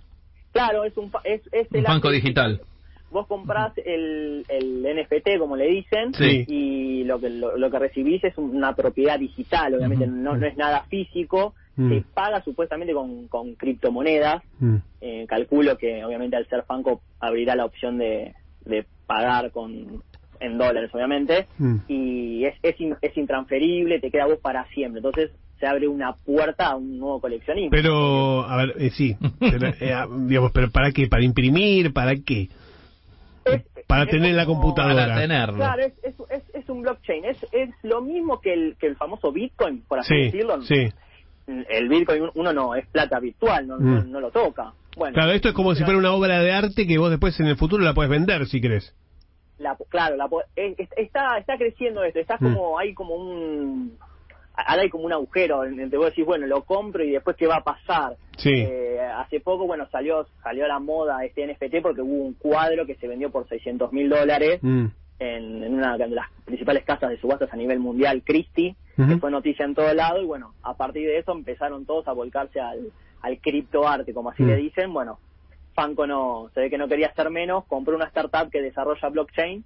Claro, 0.51 0.84
es 0.84 0.96
un 0.98 1.12
es, 1.24 1.41
es 1.51 1.67
Un 1.72 1.77
el 1.77 1.84
banco 1.84 2.10
digital. 2.10 2.62
Vos 3.10 3.25
comprás 3.27 3.72
el, 3.77 4.44
el 4.50 4.84
NFT, 4.84 5.38
como 5.39 5.56
le 5.56 5.67
dicen, 5.67 6.13
Sí. 6.13 6.44
y 6.48 7.03
lo 7.06 7.20
que 7.20 7.29
lo, 7.29 7.58
lo 7.58 7.72
que 7.72 7.79
recibís 7.79 8.24
es 8.25 8.38
una 8.38 8.74
propiedad 8.75 9.17
digital, 9.17 9.75
obviamente 9.75 10.06
Ujú. 10.06 10.13
no, 10.13 10.36
no 10.36 10.46
es 10.46 10.58
nada 10.58 10.84
físico, 10.89 11.53
Mm. 11.78 11.90
se 11.94 12.02
paga 12.14 12.44
supuestamente 12.44 12.94
con, 12.94 13.28
con 13.28 13.54
criptomonedas, 13.56 14.44
Mm. 14.60 14.78
eh, 15.00 15.26
calculo 15.30 15.78
que 15.78 16.04
obviamente 16.04 16.36
al 16.36 16.48
ser 16.48 16.64
Funko 16.68 17.02
abrirá 17.20 17.56
la 17.56 17.66
opción 17.66 17.98
de, 18.00 18.34
de 18.62 18.86
pagar 19.06 19.52
con 19.52 20.02
en 20.40 20.58
dólares 20.58 20.90
obviamente 20.94 21.48
Mm. 21.58 21.78
y 21.88 22.46
es, 22.46 22.56
es, 22.64 22.80
in- 22.82 22.96
es 23.02 23.16
intransferible, 23.18 24.00
te 24.00 24.10
queda 24.12 24.26
vos 24.26 24.40
para 24.40 24.66
siempre, 24.70 25.00
entonces 25.00 25.32
se 25.60 25.66
abre 25.68 25.88
una 25.88 26.14
puerta 26.14 26.68
a 26.68 26.76
un 26.76 27.00
nuevo 27.00 27.20
coleccionismo. 27.22 27.72
Pero, 27.72 28.42
a 28.42 28.58
ver, 28.58 28.74
eh, 28.78 28.90
sí. 28.92 29.16
Pero, 29.40 29.68
eh, 29.82 29.94
ah, 29.94 30.08
digamos, 30.28 30.52
pero 30.52 30.70
¿para 30.72 30.92
qué? 30.92 31.08
¿Para 31.08 31.24
imprimir? 31.24 31.94
¿Para 31.94 32.16
qué? 32.16 32.50
Es- 33.46 33.64
Para 33.88 34.04
es 34.04 34.10
tener 34.10 34.30
en 34.32 34.36
la 34.38 34.46
computadora. 34.46 35.08
Para 35.08 35.22
tenerlo. 35.22 35.56
Claro, 35.56 35.82
es, 35.84 35.94
es, 36.04 36.16
es, 36.30 36.44
es 36.54 36.70
un 36.70 36.82
blockchain, 36.82 37.26
es, 37.26 37.38
es 37.52 37.70
lo 37.84 38.02
mismo 38.02 38.40
que 38.42 38.54
el, 38.54 38.76
que 38.80 38.86
el 38.88 38.96
famoso 38.98 39.32
Bitcoin, 39.32 39.84
por 39.88 40.00
así 40.00 40.14
Sí, 40.14 40.24
decirlo. 40.26 40.62
sí. 40.64 40.90
El 41.48 41.88
Bitcoin 41.89 42.30
uno 42.36 42.51
no, 42.54 42.75
es 42.75 42.86
plata 42.88 43.20
virtual, 43.20 43.68
no, 43.68 43.77
no, 43.77 44.01
Mm. 44.04 44.12
no 44.12 44.20
lo 44.20 44.32
toca. 44.32 44.74
Bueno, 44.98 45.13
Claro, 45.13 45.32
esto 45.32 45.50
es 45.50 45.54
como 45.54 45.74
si 45.75 45.84
fuera 45.84 45.98
una 46.00 46.12
obra 46.13 46.39
de 46.42 46.51
arte 46.51 46.86
que 46.88 46.98
vos 46.98 47.10
después 47.10 47.39
en 47.39 47.48
el 47.48 47.56
futuro 47.58 47.84
la 47.84 47.94
puedes 47.94 48.10
vender, 48.10 48.46
si 48.48 48.60
querés. 48.62 48.94
la, 49.60 49.75
claro, 49.89 50.16
la, 50.18 50.27
está, 50.56 51.38
está 51.39 51.58
creciendo 51.58 52.04
esto, 52.04 52.20
está 52.20 52.36
Mm. 52.39 52.54
como, 52.54 52.77
hay 52.77 52.94
como 52.94 53.16
un, 53.16 53.98
ahora 54.54 54.82
hay 54.84 54.89
como 54.89 55.06
un 55.06 55.13
agujero, 55.13 55.63
en 55.66 55.80
el 55.80 55.89
que 55.89 55.98
vos 55.98 56.08
decís, 56.08 56.25
bueno, 56.25 56.46
lo 56.48 56.63
compro 56.63 57.04
y 57.04 57.12
después 57.12 57.36
qué 57.38 57.48
va 57.48 57.58
a 57.58 57.63
pasar. 57.63 58.18
Sí. 58.38 58.51
Eh, 58.54 59.00
hace 59.16 59.39
poco, 59.39 59.66
bueno, 59.66 59.88
salió, 59.92 60.27
salió 60.44 60.66
a 60.66 60.68
la 60.68 60.80
moda 60.80 61.24
este 61.25 61.44
NFT 61.48 61.82
porque 61.82 62.01
hubo 62.01 62.24
un 62.25 62.34
cuadro 62.34 62.86
que 62.86 62.96
se 62.96 63.08
vendió 63.08 63.32
por 63.32 63.48
600 63.48 63.92
mil 63.94 64.10
dólares 64.10 64.60
Mm. 64.62 64.88
En, 65.20 65.64
en 65.64 65.74
una 65.74 65.98
de 65.98 66.08
las 66.10 66.28
principales 66.46 66.84
casas 66.84 67.10
de 67.10 67.18
subastas 67.20 67.52
a 67.52 67.56
nivel 67.58 67.80
mundial, 67.80 68.24
Christie, 68.26 68.76
Ujú. 68.98 69.08
que 69.10 69.18
fue 69.18 69.32
noticia 69.32 69.66
en 69.66 69.76
todo 69.76 69.94
lado, 69.94 70.22
y 70.22 70.26
bueno, 70.26 70.54
a 70.64 70.76
partir 70.76 71.08
de 71.08 71.20
eso 71.20 71.32
empezaron 71.32 71.86
todos 71.86 72.08
a 72.08 72.14
volcarse 72.14 72.60
al, 72.60 72.92
al 73.22 73.40
criptoarte, 73.40 74.14
como 74.14 74.30
así 74.30 74.44
Mm. 74.44 74.48
le 74.48 74.56
dicen, 74.58 74.94
bueno, 74.94 75.20
Funko 75.76 76.08
no, 76.08 76.50
se 76.54 76.62
ve 76.62 76.70
que 76.70 76.78
no 76.78 76.88
quería 76.88 77.08
hacer 77.08 77.30
menos, 77.30 77.66
compró 77.66 77.96
una 77.96 78.06
startup 78.06 78.50
que 78.52 78.62
desarrolla 78.62 79.10
blockchain 79.10 79.64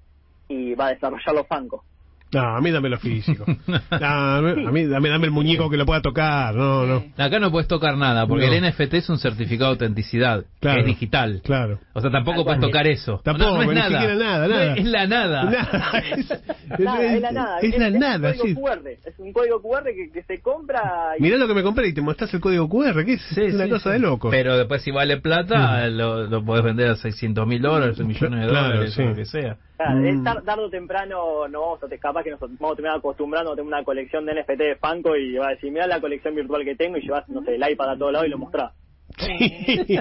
y 0.49 0.73
va 0.75 0.87
a 0.87 0.93
desarrollarlo 0.93 1.45
Funko. 1.45 1.83
No, 2.33 2.39
a 2.55 2.61
mí 2.61 2.71
dame 2.71 2.89
lo 2.89 2.97
físico. 2.97 3.45
No, 3.67 4.07
a 4.07 4.41
mí 4.71 4.85
dame, 4.85 5.09
dame 5.09 5.25
el 5.25 5.31
muñeco 5.31 5.69
que 5.69 5.77
lo 5.77 5.85
pueda 5.85 6.01
tocar. 6.01 6.55
No, 6.55 6.85
no. 6.85 7.03
Acá 7.17 7.39
no 7.39 7.51
puedes 7.51 7.67
tocar 7.67 7.97
nada, 7.97 8.25
porque 8.27 8.47
No. 8.47 8.53
el 8.53 8.69
NFT 8.71 8.93
es 8.95 9.09
un 9.09 9.17
certificado 9.19 9.71
de 9.71 9.75
autenticidad, 9.85 10.45
Claro. 10.59 10.79
es 10.81 10.85
digital. 10.85 11.41
Claro. 11.43 11.79
O 11.93 12.01
sea, 12.01 12.09
tampoco 12.09 12.43
puedes 12.45 12.61
tocar 12.61 12.87
eso. 12.87 13.19
Tampoco, 13.23 13.49
no, 13.51 13.55
no 13.57 13.61
es 13.63 13.67
ni 13.69 13.75
nada. 13.75 13.89
siquiera 13.89 14.15
nada, 14.15 14.47
No 14.47 14.55
nada. 14.55 14.73
es 14.75 14.85
la 14.85 15.07
nada. 15.07 15.43
Nada, 15.51 15.99
es, 15.99 16.79
Nada, 16.79 17.13
es 17.15 17.21
la 17.21 17.31
nada. 17.31 17.59
es 17.61 17.77
la 17.77 17.89
nada, 17.89 18.29
un 18.29 18.35
sí. 18.47 18.55
QR. 18.55 18.87
Es 19.05 19.19
un 19.19 19.33
código 19.33 19.61
QR 19.61 19.83
que, 19.83 20.09
que 20.13 20.23
se 20.23 20.39
compra 20.41 20.81
y 21.19 21.21
Mirá 21.21 21.37
lo 21.37 21.47
que 21.47 21.53
me 21.53 21.63
compré 21.63 21.87
y 21.89 21.93
te 21.93 22.01
mostrás 22.01 22.33
el 22.33 22.39
código 22.39 22.69
QR, 22.69 23.03
que 23.05 23.13
es 23.13 23.21
Sí, 23.33 23.41
una 23.41 23.65
sí, 23.65 23.69
cosa 23.69 23.83
sí. 23.89 23.93
de 23.93 23.99
loco. 23.99 24.29
Pero 24.29 24.57
después 24.57 24.81
si 24.81 24.91
vale 24.91 25.17
plata, 25.17 25.87
lo, 25.89 26.27
lo 26.27 26.43
podés 26.43 26.63
vender 26.63 26.89
a 26.89 26.95
600 26.95 27.45
mil 27.47 27.61
dólares, 27.61 27.99
millones 27.99 28.41
de 28.41 28.47
Claro, 28.47 28.67
dólares, 28.69 28.93
sí. 28.93 29.01
o 29.01 29.09
lo 29.09 29.15
que 29.15 29.25
sea. 29.25 29.57
Claro, 29.83 29.99
Mm. 30.41 30.45
tarde 30.45 30.63
o 30.63 30.69
temprano 30.69 31.47
no 31.47 31.61
vamos 31.61 31.83
a 31.83 31.87
te- 31.87 31.97
capaz 31.97 32.23
que 32.23 32.31
nos 32.31 32.39
vamos 32.39 32.73
a 32.73 32.75
terminar 32.75 32.97
acostumbrando 32.97 33.51
a 33.51 33.55
tener 33.55 33.67
una 33.67 33.83
colección 33.83 34.25
de 34.25 34.33
NFT 34.35 34.57
de 34.63 34.75
Funko 34.75 35.15
y 35.15 35.35
va 35.37 35.47
a 35.47 35.51
decir, 35.51 35.71
mira 35.71 35.87
la 35.87 35.99
colección 35.99 36.35
virtual 36.35 36.63
que 36.63 36.75
tengo 36.75 36.97
y 36.97 37.01
llevas, 37.01 37.27
no 37.29 37.41
sé, 37.43 37.55
el 37.55 37.69
iPad 37.71 37.91
a 37.91 37.97
todos 37.97 38.11
lados 38.13 38.27
y 38.27 38.31
lo 38.31 38.37
mostrás. 38.37 38.71
Sí. 39.17 39.97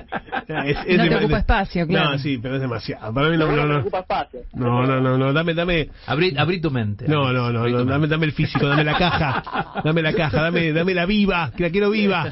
Es- 0.48 0.76
es 0.86 0.98
No 0.98 1.08
te 1.08 1.16
ocupa 1.16 1.38
espacio, 1.38 1.86
claro. 1.86 2.12
No, 2.12 2.18
sí, 2.18 2.38
pero 2.38 2.56
es 2.56 2.60
demasiado. 2.60 3.12
Para 3.14 3.28
mí 3.30 3.36
no, 3.36 3.50
no, 3.54 3.66
no. 3.66 3.78
ocupa 3.78 4.00
espacio. 4.00 4.40
No, 4.54 4.84
no, 4.86 5.00
no, 5.00 5.16
no, 5.16 5.32
dame, 5.32 5.54
dame. 5.54 5.88
Abrí, 6.06 6.34
abrí 6.36 6.60
tu 6.60 6.70
mente. 6.70 7.06
No, 7.08 7.32
no, 7.32 7.52
no, 7.52 7.68
no, 7.68 7.84
dame, 7.84 8.06
dame 8.08 8.26
el 8.26 8.32
físico, 8.32 8.66
dame 8.66 8.84
la 8.84 8.96
caja, 8.98 9.82
dame 9.84 10.02
la 10.02 10.12
caja, 10.12 10.42
dame, 10.42 10.72
dame 10.72 10.94
la 10.94 11.06
viva, 11.06 11.52
que 11.56 11.62
la 11.62 11.70
quiero 11.70 11.90
viva. 11.90 12.28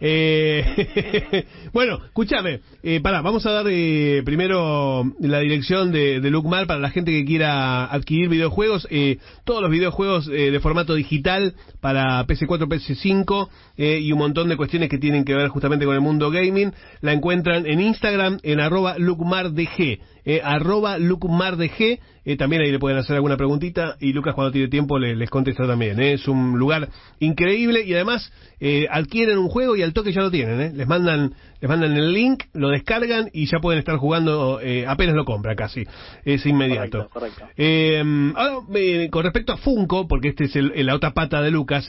Eh, 0.00 1.44
bueno, 1.72 1.98
escúchame, 2.04 2.60
eh, 2.82 3.00
pará, 3.00 3.20
vamos 3.20 3.44
a 3.46 3.50
dar 3.50 3.66
eh, 3.68 4.22
primero 4.24 5.04
la 5.20 5.40
dirección 5.40 5.90
de, 5.90 6.20
de 6.20 6.30
Lucmar 6.30 6.66
para 6.66 6.78
la 6.80 6.90
gente 6.90 7.10
que 7.10 7.24
quiera 7.24 7.86
adquirir 7.86 8.28
videojuegos, 8.28 8.86
eh, 8.90 9.18
todos 9.44 9.60
los 9.60 9.70
videojuegos 9.70 10.28
eh, 10.28 10.50
de 10.50 10.60
formato 10.60 10.94
digital 10.94 11.54
para 11.80 12.24
PC4, 12.26 12.66
PC5 12.68 13.48
eh, 13.76 13.98
y 14.00 14.12
un 14.12 14.18
montón 14.18 14.48
de 14.48 14.56
cuestiones 14.56 14.88
que 14.88 14.98
tienen 14.98 15.24
que 15.24 15.34
ver 15.34 15.48
justamente 15.48 15.84
con 15.84 15.94
el 15.94 16.00
mundo 16.00 16.07
gaming, 16.16 16.72
la 17.00 17.12
encuentran 17.12 17.66
en 17.66 17.80
Instagram 17.80 18.38
en 18.42 18.60
arroba 18.60 18.96
lucmardg, 18.98 19.98
eh, 20.28 20.42
arroba 20.44 20.98
lucmardg, 20.98 21.72
eh, 21.80 22.36
también 22.36 22.60
ahí 22.60 22.70
le 22.70 22.78
pueden 22.78 22.98
hacer 22.98 23.16
alguna 23.16 23.38
preguntita 23.38 23.96
y 23.98 24.12
Lucas 24.12 24.34
cuando 24.34 24.52
tiene 24.52 24.68
tiempo 24.68 24.98
le- 24.98 25.16
les 25.16 25.30
contesta 25.30 25.66
también. 25.66 25.98
eh. 25.98 26.12
Es 26.12 26.28
un 26.28 26.58
lugar 26.58 26.90
increíble 27.18 27.82
y 27.86 27.94
además 27.94 28.30
eh, 28.60 28.86
adquieren 28.90 29.38
un 29.38 29.48
juego 29.48 29.74
y 29.76 29.82
al 29.82 29.94
toque 29.94 30.12
ya 30.12 30.20
lo 30.20 30.30
tienen. 30.30 30.60
eh. 30.60 30.72
Les 30.74 30.86
mandan 30.86 31.32
les 31.60 31.68
mandan 31.68 31.96
el 31.96 32.12
link, 32.12 32.44
lo 32.52 32.68
descargan 32.68 33.30
y 33.32 33.46
ya 33.46 33.58
pueden 33.60 33.78
estar 33.80 33.96
jugando 33.96 34.60
eh, 34.62 34.84
apenas 34.86 35.14
lo 35.16 35.24
compra 35.24 35.56
casi. 35.56 35.84
Es 36.24 36.44
inmediato. 36.46 37.08
Correcto, 37.08 37.40
correcto. 37.40 37.54
Eh, 37.56 38.04
ahora, 38.36 39.08
con 39.10 39.24
respecto 39.24 39.54
a 39.54 39.56
Funko, 39.56 40.06
porque 40.06 40.28
este 40.28 40.44
es 40.44 40.54
el- 40.56 40.72
la 40.86 40.94
otra 40.94 41.14
pata 41.14 41.40
de 41.40 41.50
Lucas, 41.50 41.86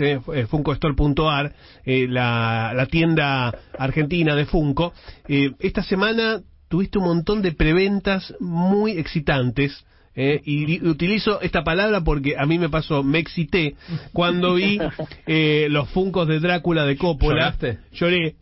FunkoStore.ar, 0.49 1.53
eh, 1.85 2.07
la, 2.09 2.71
la 2.75 2.85
tienda 2.85 3.53
argentina 3.77 4.35
de 4.35 4.45
Funko, 4.45 4.93
eh, 5.27 5.51
esta 5.59 5.83
semana 5.83 6.41
tuviste 6.69 6.99
un 6.99 7.05
montón 7.05 7.41
de 7.41 7.51
preventas 7.51 8.33
muy 8.39 8.91
excitantes. 8.93 9.85
eh, 10.15 10.41
y 10.43 10.85
utilizo 10.87 11.39
esta 11.41 11.63
palabra 11.63 12.01
porque 12.01 12.35
a 12.37 12.45
mí 12.45 12.57
me 12.59 12.67
pasó, 12.67 13.03
me 13.03 13.19
excité 13.19 13.75
cuando 14.11 14.55
vi 14.55 14.77
eh, 15.27 15.67
los 15.69 15.89
Funcos 15.91 16.27
de 16.27 16.39
Drácula 16.39 16.85
de 16.85 16.97
Coppola. 16.97 17.35
¿Lloraste? 17.35 17.77
Lloré. 17.93 18.35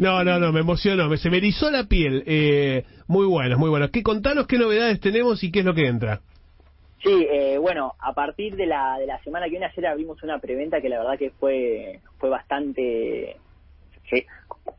no, 0.00 0.22
no, 0.24 0.38
no, 0.38 0.52
me 0.52 0.60
emocionó, 0.60 1.08
me, 1.08 1.16
se 1.16 1.30
me 1.30 1.38
erizó 1.38 1.70
la 1.70 1.84
piel. 1.84 2.24
Eh, 2.26 2.84
muy 3.06 3.26
buenos, 3.26 3.58
muy 3.58 3.70
buenos. 3.70 3.90
¿Qué, 3.90 4.02
contanos 4.02 4.46
qué 4.46 4.58
novedades 4.58 5.00
tenemos 5.00 5.42
y 5.42 5.50
qué 5.50 5.60
es 5.60 5.64
lo 5.64 5.74
que 5.74 5.86
entra. 5.86 6.20
Sí, 7.02 7.26
eh, 7.30 7.56
bueno, 7.58 7.94
a 8.00 8.12
partir 8.12 8.56
de 8.56 8.66
la, 8.66 8.98
de 8.98 9.06
la 9.06 9.22
semana 9.22 9.46
que 9.46 9.52
viene, 9.52 9.66
ayer 9.66 9.86
abrimos 9.86 10.22
una 10.22 10.38
preventa 10.40 10.80
que 10.80 10.88
la 10.88 10.98
verdad 10.98 11.18
que 11.18 11.30
fue, 11.30 12.00
fue 12.18 12.28
bastante 12.28 13.36
sí, 14.10 14.24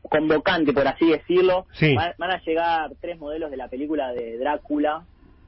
convocante, 0.08 0.72
por 0.72 0.86
así 0.86 1.06
decirlo. 1.10 1.66
Sí. 1.72 1.94
Van, 1.94 2.12
van 2.18 2.30
a 2.30 2.40
llegar 2.42 2.90
tres 3.00 3.18
modelos 3.18 3.50
de 3.50 3.56
la 3.56 3.68
película 3.68 4.12
de 4.12 4.38
Drácula. 4.38 5.04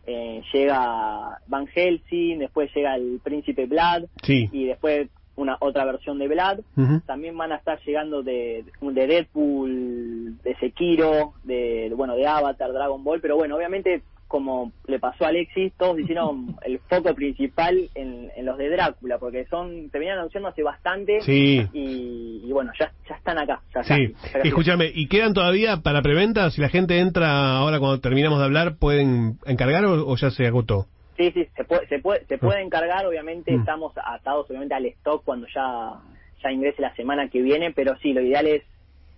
Eh, 0.06 0.42
llega 0.52 1.38
Van 1.46 1.66
Helsing, 1.66 2.38
después 2.38 2.70
llega 2.74 2.96
el 2.96 3.20
Príncipe 3.22 3.66
Vlad 3.66 4.04
Sí. 4.22 4.48
y 4.50 4.66
después 4.66 5.08
una 5.36 5.56
otra 5.60 5.84
versión 5.84 6.18
de 6.18 6.28
Vlad. 6.28 6.60
También 7.06 7.36
van 7.36 7.52
a 7.52 7.56
estar 7.56 7.78
llegando 7.84 8.22
de, 8.22 8.64
de 8.80 9.06
Deadpool, 9.06 10.38
de 10.42 10.54
Sekiro, 10.56 11.34
de, 11.44 11.88
de, 11.88 11.94
bueno 11.94 12.14
de 12.16 12.26
Avatar, 12.26 12.72
Dragon 12.72 13.02
Ball, 13.02 13.20
pero 13.20 13.36
bueno, 13.36 13.56
obviamente 13.56 14.02
como 14.30 14.70
le 14.86 15.00
pasó 15.00 15.24
a 15.24 15.28
Alexis, 15.28 15.72
todos 15.76 15.98
hicieron 15.98 16.54
el 16.64 16.78
foco 16.78 17.12
principal 17.16 17.90
en, 17.96 18.30
en 18.36 18.46
los 18.46 18.56
de 18.56 18.70
Drácula, 18.70 19.18
porque 19.18 19.44
son 19.46 19.90
se 19.90 19.98
venían 19.98 20.18
anunciando 20.18 20.48
hace 20.48 20.62
bastante 20.62 21.20
Sí. 21.22 21.66
y, 21.72 22.42
y 22.44 22.52
bueno, 22.52 22.70
ya, 22.78 22.92
ya 23.08 23.16
están 23.16 23.38
acá. 23.38 23.60
Ya 23.74 23.82
Sí, 23.82 24.14
escúchame, 24.44 24.88
¿y 24.94 25.08
quedan 25.08 25.34
todavía 25.34 25.78
para 25.78 26.00
preventa? 26.00 26.48
Si 26.50 26.60
la 26.60 26.68
gente 26.68 27.00
entra 27.00 27.56
ahora 27.58 27.80
cuando 27.80 28.00
terminamos 28.00 28.38
de 28.38 28.44
hablar, 28.44 28.76
¿pueden 28.76 29.38
encargar 29.46 29.84
o, 29.84 30.06
o 30.06 30.16
ya 30.16 30.30
se 30.30 30.46
agotó? 30.46 30.86
Sí, 31.16 31.32
sí, 31.32 31.46
se 31.56 31.64
puede, 31.64 31.86
se 31.88 31.98
puede, 31.98 32.24
se 32.26 32.38
puede 32.38 32.62
encargar, 32.62 33.04
obviamente 33.06 33.50
Mm. 33.52 33.60
estamos 33.60 33.92
atados 33.96 34.48
obviamente 34.48 34.74
al 34.76 34.86
stock 34.86 35.24
cuando 35.24 35.48
ya, 35.52 35.94
ya 36.42 36.52
ingrese 36.52 36.80
la 36.80 36.94
semana 36.94 37.28
que 37.28 37.42
viene, 37.42 37.72
pero 37.72 37.96
sí, 37.98 38.12
lo 38.12 38.20
ideal 38.22 38.46
es, 38.46 38.62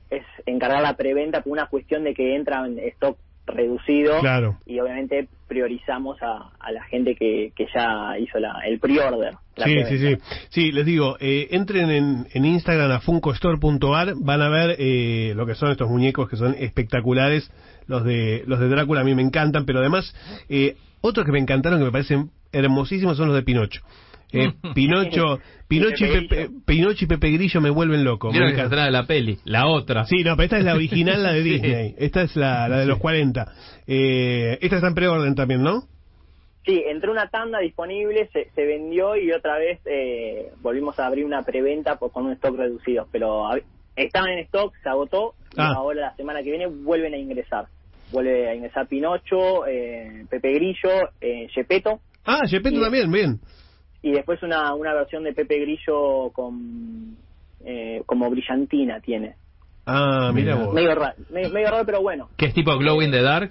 es 0.08 0.24
encargar 0.46 0.80
la 0.82 0.96
preventa 0.96 1.42
por 1.42 1.52
una 1.52 1.66
cuestión 1.66 2.02
de 2.04 2.14
que 2.14 2.34
entra 2.34 2.64
en 2.66 2.78
stock 2.78 3.18
reducido 3.46 4.20
Claro. 4.20 4.56
y 4.66 4.78
obviamente 4.80 5.28
priorizamos 5.48 6.20
a, 6.22 6.50
a 6.58 6.72
la 6.72 6.82
gente 6.84 7.14
que, 7.16 7.52
que 7.54 7.66
ya 7.74 8.18
hizo 8.18 8.38
la, 8.38 8.60
el 8.66 8.78
pre-order. 8.78 9.34
Sí, 9.56 9.84
sí, 9.88 9.98
sí. 9.98 10.16
Sí, 10.48 10.72
les 10.72 10.86
digo, 10.86 11.16
eh, 11.20 11.48
entren 11.50 11.90
en, 11.90 12.26
en 12.32 12.44
Instagram 12.44 12.90
a 12.90 13.00
funcostore.ar, 13.00 14.14
van 14.16 14.40
a 14.42 14.48
ver 14.48 14.76
eh, 14.78 15.34
lo 15.36 15.44
que 15.44 15.54
son 15.54 15.70
estos 15.70 15.90
muñecos 15.90 16.28
que 16.28 16.36
son 16.36 16.54
espectaculares. 16.58 17.50
Los 17.86 18.04
de 18.04 18.44
los 18.46 18.60
de 18.60 18.68
Drácula 18.68 19.00
a 19.00 19.04
mí 19.04 19.14
me 19.14 19.22
encantan, 19.22 19.66
pero 19.66 19.80
además 19.80 20.14
eh, 20.48 20.76
otros 21.00 21.26
que 21.26 21.32
me 21.32 21.40
encantaron 21.40 21.80
que 21.80 21.84
me 21.84 21.92
parecen 21.92 22.30
hermosísimos 22.52 23.16
son 23.16 23.26
los 23.28 23.36
de 23.36 23.42
Pinocho. 23.42 23.82
Eh, 24.32 24.52
Pinocho, 24.74 25.38
Pinocho, 25.68 26.06
y 26.06 26.26
Pepe. 26.28 26.48
Pinocho 26.66 27.04
y 27.04 27.08
Pepe 27.08 27.30
Grillo 27.30 27.60
me 27.60 27.70
vuelven 27.70 28.04
loco. 28.04 28.30
Mira 28.32 28.52
que 28.54 28.62
de 28.68 28.90
la 28.90 29.06
peli, 29.06 29.38
la 29.44 29.66
otra. 29.66 30.04
Sí, 30.04 30.22
no, 30.24 30.36
pero 30.36 30.44
esta 30.44 30.58
es 30.58 30.64
la 30.64 30.74
original, 30.80 31.22
la 31.22 31.32
de 31.32 31.42
Sí. 31.42 31.50
Disney. 31.50 31.94
Esta 31.98 32.22
es 32.22 32.36
la, 32.36 32.68
la 32.68 32.78
de 32.78 32.86
los 32.86 32.98
40. 32.98 33.52
Eh, 33.86 34.58
esta 34.60 34.76
está 34.76 34.88
en 34.88 34.94
preorden 34.94 35.34
también, 35.34 35.62
¿no? 35.62 35.82
Sí, 36.64 36.80
entró 36.86 37.10
una 37.10 37.28
tanda 37.28 37.58
disponible, 37.58 38.28
se, 38.32 38.48
se 38.54 38.64
vendió 38.64 39.16
y 39.16 39.32
otra 39.32 39.58
vez 39.58 39.80
eh, 39.84 40.52
volvimos 40.62 40.98
a 41.00 41.06
abrir 41.06 41.24
una 41.24 41.42
preventa 41.42 41.96
por, 41.96 42.12
con 42.12 42.26
un 42.26 42.32
stock 42.34 42.56
reducido. 42.56 43.08
Pero 43.10 43.48
estaban 43.96 44.30
en 44.30 44.38
stock, 44.40 44.72
se 44.82 44.88
agotó 44.88 45.34
y 45.56 45.60
Ah. 45.60 45.72
ahora 45.76 46.00
la 46.00 46.16
semana 46.16 46.42
que 46.42 46.50
viene 46.50 46.66
vuelven 46.68 47.14
a 47.14 47.18
ingresar. 47.18 47.66
Vuelve 48.12 48.48
a 48.48 48.54
ingresar 48.54 48.86
Pinocho, 48.86 49.66
eh, 49.66 50.24
Pepe 50.30 50.52
Grillo, 50.52 51.08
eh, 51.20 51.48
Gepetto 51.52 52.00
Ah, 52.24 52.40
Gepetto 52.46 52.80
también, 52.80 53.10
bien. 53.10 53.40
Y 54.02 54.10
después 54.12 54.42
una, 54.42 54.74
una 54.74 54.92
versión 54.94 55.22
de 55.24 55.32
Pepe 55.32 55.60
Grillo 55.60 56.30
con 56.32 57.16
eh, 57.64 58.02
como 58.06 58.28
brillantina 58.30 59.00
tiene. 59.00 59.36
Ah, 59.86 60.30
mira 60.34 60.56
vos. 60.56 60.74
Medio 60.74 60.94
raro, 60.94 61.14
medio, 61.30 61.50
medio 61.50 61.70
raro 61.70 61.86
pero 61.86 62.00
bueno. 62.02 62.28
Que 62.36 62.46
es 62.46 62.54
tipo 62.54 62.76
Glow 62.78 63.00
in 63.02 63.10
the 63.10 63.22
Dark. 63.22 63.50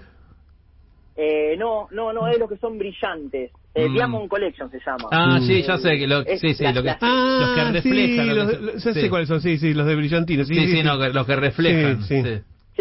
Eh, 1.15 1.55
no, 1.57 1.87
no, 1.91 2.13
no 2.13 2.27
es 2.27 2.39
lo 2.39 2.47
que 2.47 2.57
son 2.57 2.77
brillantes. 2.77 3.51
Eh, 3.73 3.87
Mm. 3.87 3.93
Diamond 3.93 4.27
Collection 4.29 4.69
se 4.71 4.79
llama. 4.85 5.07
Ah, 5.11 5.37
Mm. 5.39 5.47
sí, 5.47 5.61
ya 5.61 5.77
sé. 5.77 5.97
Que 5.97 6.07
lo, 6.07 6.23
sí, 6.23 6.53
sí, 6.53 6.63
la- 6.63 6.73
lo 6.73 6.83
que, 6.83 6.89
Ah, 6.99 7.37
los 7.41 7.49
que 7.55 7.71
reflejan. 7.71 8.25
Sí, 8.25 8.29
lo 8.29 8.35
los, 8.35 8.51
que- 8.51 8.59
los- 8.59 8.83
ya 8.83 8.93
sí. 8.93 9.01
sé 9.01 9.09
cuáles 9.09 9.27
son, 9.29 9.41
sí, 9.41 9.57
sí, 9.57 9.73
los 9.73 9.85
de 9.87 9.95
brillantina. 9.95 10.43
Sí, 10.45 10.53
Sí, 10.55 10.65
sí, 10.67 10.71
sí, 10.77 10.83
no, 10.83 10.95
los 10.97 11.25
que 11.25 11.35
reflejan. 11.35 12.01
Sí, 12.03 12.21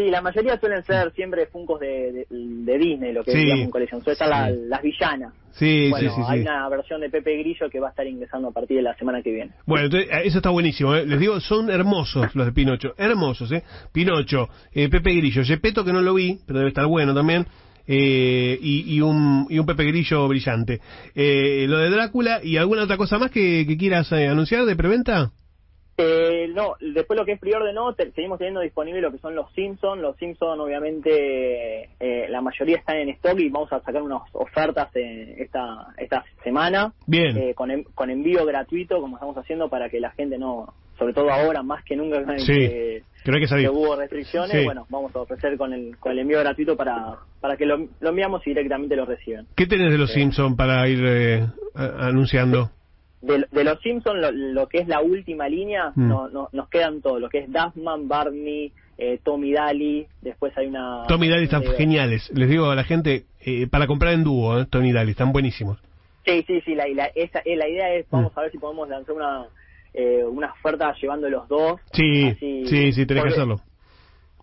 sí. 0.04 0.10
la 0.10 0.20
mayoría 0.22 0.58
suelen 0.58 0.82
ser 0.84 1.12
siempre 1.12 1.46
Funkos 1.46 1.80
de, 1.80 2.12
de, 2.12 2.26
de 2.30 2.78
Disney, 2.78 3.12
lo 3.12 3.22
que 3.24 3.32
Sí. 3.32 3.38
es 3.38 3.44
Diamond 3.46 3.70
Collection. 3.70 4.00
Suelen 4.02 4.12
estar 4.22 4.52
Sí. 4.52 4.58
las 4.68 4.82
villanas. 4.82 5.34
Sí, 5.52 5.88
bueno, 5.90 6.10
sí, 6.10 6.14
sí, 6.16 6.22
hay 6.28 6.40
una 6.42 6.68
versión 6.68 7.00
de 7.00 7.10
Pepe 7.10 7.36
Grillo 7.38 7.68
que 7.70 7.80
va 7.80 7.88
a 7.88 7.90
estar 7.90 8.06
ingresando 8.06 8.48
a 8.48 8.52
partir 8.52 8.76
de 8.76 8.82
la 8.84 8.96
semana 8.96 9.20
que 9.22 9.30
viene. 9.32 9.50
Bueno, 9.66 9.86
entonces, 9.86 10.08
eh, 10.10 10.22
eso 10.24 10.38
está 10.38 10.50
buenísimo. 10.50 10.94
¿eh? 10.94 11.04
Les 11.04 11.18
digo, 11.18 11.40
son 11.40 11.70
hermosos 11.70 12.34
los 12.34 12.46
de 12.46 12.52
Pinocho. 12.52 12.94
Hermosos, 12.96 13.50
¿eh? 13.52 13.62
Pinocho, 13.92 14.48
eh, 14.72 14.88
Pepe 14.88 15.12
Grillo, 15.14 15.42
Gepetto, 15.44 15.84
que 15.84 15.92
no 15.92 16.00
lo 16.02 16.14
vi, 16.14 16.38
pero 16.46 16.60
debe 16.60 16.68
estar 16.68 16.86
bueno 16.86 17.14
también. 17.14 17.46
eh, 17.92 18.56
y, 18.62 18.94
y 18.94 19.00
un, 19.00 19.46
y 19.50 19.58
un 19.58 19.66
Pepe 19.66 19.84
Grillo 19.84 20.28
brillante. 20.28 20.80
Eh, 21.16 21.66
lo 21.68 21.78
de 21.78 21.90
Drácula 21.90 22.38
y 22.42 22.56
alguna 22.56 22.84
otra 22.84 22.96
cosa 22.96 23.18
más 23.18 23.32
que, 23.32 23.64
que 23.66 23.76
quieras 23.76 24.12
eh, 24.12 24.28
anunciar 24.28 24.64
de 24.66 24.76
preventa. 24.76 25.32
Eh, 26.02 26.48
no, 26.54 26.74
después 26.80 27.18
lo 27.18 27.24
que 27.24 27.32
es 27.32 27.40
preorden 27.40 27.74
no, 27.74 27.92
te- 27.94 28.10
seguimos 28.12 28.38
teniendo 28.38 28.60
disponible 28.60 29.00
lo 29.00 29.10
que 29.12 29.18
son 29.18 29.34
los 29.34 29.52
Simpsons. 29.52 30.00
Los 30.00 30.16
Simpsons, 30.16 30.60
obviamente, 30.60 31.90
eh, 32.00 32.26
la 32.28 32.40
mayoría 32.40 32.76
están 32.78 32.96
en 32.96 33.10
stock 33.10 33.38
y 33.38 33.48
vamos 33.48 33.72
a 33.72 33.80
sacar 33.80 34.02
unas 34.02 34.22
ofertas 34.32 34.88
eh, 34.96 35.36
esta 35.38 35.88
esta 35.98 36.24
semana. 36.42 36.92
Bien. 37.06 37.36
eh, 37.36 37.54
con, 37.54 37.70
en- 37.70 37.84
con 37.84 38.10
envío 38.10 38.44
gratuito, 38.44 39.00
como 39.00 39.16
estamos 39.16 39.36
haciendo, 39.36 39.68
para 39.68 39.88
que 39.88 40.00
la 40.00 40.10
gente 40.12 40.38
no, 40.38 40.72
sobre 40.98 41.12
todo 41.12 41.30
ahora, 41.30 41.62
más 41.62 41.84
que 41.84 41.96
nunca, 41.96 42.18
Sí, 42.38 42.52
que, 42.52 43.02
que 43.24 43.46
que 43.62 43.68
hubo 43.68 43.96
restricciones, 43.96 44.50
Sí. 44.52 44.64
bueno, 44.64 44.86
vamos 44.88 45.14
a 45.16 45.20
ofrecer 45.20 45.56
con 45.56 45.72
el, 45.72 45.96
con 45.98 46.12
el 46.12 46.20
envío 46.20 46.40
gratuito 46.40 46.76
para, 46.76 47.16
para 47.40 47.56
que 47.56 47.66
lo, 47.66 47.88
lo 48.00 48.08
enviamos 48.10 48.46
y 48.46 48.50
directamente 48.50 48.96
lo 48.96 49.04
reciben. 49.06 49.46
¿Qué 49.56 49.66
tenés 49.66 49.90
de 49.92 49.98
los 49.98 50.12
Simpsons 50.12 50.56
para 50.56 50.86
ir 50.88 51.00
eh, 51.04 51.46
anunciando? 51.74 52.70
De, 53.22 53.44
de 53.50 53.64
los 53.64 53.78
Simpsons, 53.80 54.18
lo, 54.20 54.30
lo 54.32 54.66
que 54.68 54.78
es 54.78 54.88
la 54.88 55.00
última 55.00 55.48
línea, 55.48 55.92
Mm. 55.94 56.08
no, 56.08 56.28
no- 56.28 56.48
nos 56.52 56.68
quedan 56.68 57.02
todos, 57.02 57.20
lo 57.20 57.28
que 57.28 57.38
es 57.38 57.52
Duffman, 57.52 58.08
Barney, 58.08 58.72
eh, 58.96 59.18
Tommy 59.22 59.52
Daly, 59.52 60.06
después 60.22 60.56
hay 60.56 60.66
una... 60.68 61.04
Tommy 61.08 61.28
Daly 61.28 61.44
están 61.44 61.62
eh, 61.62 61.74
geniales. 61.76 62.30
Les 62.34 62.48
digo 62.48 62.70
a 62.70 62.74
la 62.74 62.84
gente, 62.84 63.24
eh, 63.44 63.66
para 63.66 63.86
comprar 63.86 64.14
en 64.14 64.24
dúo, 64.24 64.58
eh, 64.60 64.66
Tommy 64.70 64.92
Daly, 64.92 65.10
están 65.12 65.32
buenísimos. 65.32 65.78
Sí, 66.24 66.44
sí, 66.46 66.60
sí, 66.62 66.74
la, 66.74 66.86
la, 66.88 67.06
esa, 67.14 67.40
eh, 67.44 67.56
la 67.56 67.68
idea 67.68 67.94
es, 67.94 68.06
vamos 68.10 68.32
Mm. 68.34 68.38
a 68.38 68.42
ver 68.42 68.52
si 68.52 68.58
podemos 68.58 68.88
lanzar 68.88 69.14
una, 69.14 69.46
eh, 69.94 70.24
una 70.24 70.52
oferta 70.52 70.94
llevando 71.00 71.28
los 71.28 71.48
dos. 71.48 71.80
Sí, 71.92 72.28
Así- 72.28 72.66
sí, 72.66 72.92
sí, 72.92 73.06
tenés 73.06 73.22
que 73.24 73.30
hacerlo. 73.30 73.60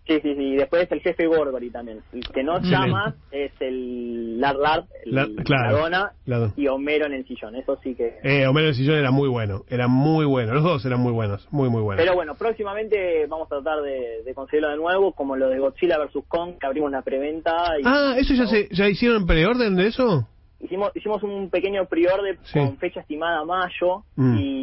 Sí, 0.07 0.19
sí, 0.21 0.35
sí, 0.35 0.41
y 0.41 0.55
después 0.55 0.87
el 0.91 1.01
jefe 1.01 1.27
Gorgory 1.27 1.69
también. 1.69 1.99
El 2.13 2.25
que 2.29 2.43
no 2.43 2.59
llama 2.61 3.15
es 3.31 3.51
el 3.59 4.37
el, 4.41 4.41
La- 4.41 5.27
claro, 5.43 5.71
la 5.71 5.71
dona, 5.81 6.11
la 6.25 6.37
dona. 6.37 6.53
y 6.55 6.67
Homero 6.67 7.05
en 7.07 7.13
el 7.13 7.27
sillón, 7.27 7.55
eso 7.55 7.77
sí 7.83 7.95
que... 7.95 8.17
Eh, 8.23 8.45
Homero 8.47 8.67
el 8.69 8.75
Sillón 8.75 8.97
era 8.97 9.11
muy 9.11 9.27
bueno, 9.29 9.63
era 9.69 9.87
muy 9.87 10.25
bueno. 10.25 10.53
Los 10.53 10.63
dos 10.63 10.85
eran 10.85 10.99
muy 10.99 11.11
buenos, 11.11 11.47
muy, 11.51 11.69
muy 11.69 11.81
buenos. 11.81 12.01
Pero 12.03 12.15
bueno, 12.15 12.35
próximamente 12.35 13.25
vamos 13.27 13.47
a 13.47 13.55
tratar 13.61 13.81
de, 13.81 14.23
de 14.23 14.33
conseguirlo 14.33 14.69
de 14.69 14.77
nuevo, 14.77 15.11
como 15.13 15.35
lo 15.35 15.49
de 15.49 15.59
Godzilla 15.59 15.97
vs. 15.97 16.23
Kong, 16.27 16.53
que 16.59 16.65
abrimos 16.67 16.91
la 16.91 17.01
preventa. 17.01 17.51
Y 17.79 17.83
ah, 17.85 18.15
¿eso 18.17 18.33
ya, 18.33 18.47
se, 18.47 18.67
ya 18.71 18.87
hicieron 18.87 19.25
preorden 19.25 19.75
de 19.75 19.87
eso? 19.87 20.27
Hicimos, 20.59 20.91
hicimos 20.95 21.21
un 21.21 21.49
pequeño 21.51 21.85
pre-order 21.85 22.37
Sí. 22.43 22.57
con 22.59 22.77
fecha 22.77 23.01
estimada 23.01 23.43
mayo 23.45 24.03
Mm. 24.15 24.37
y 24.39 24.56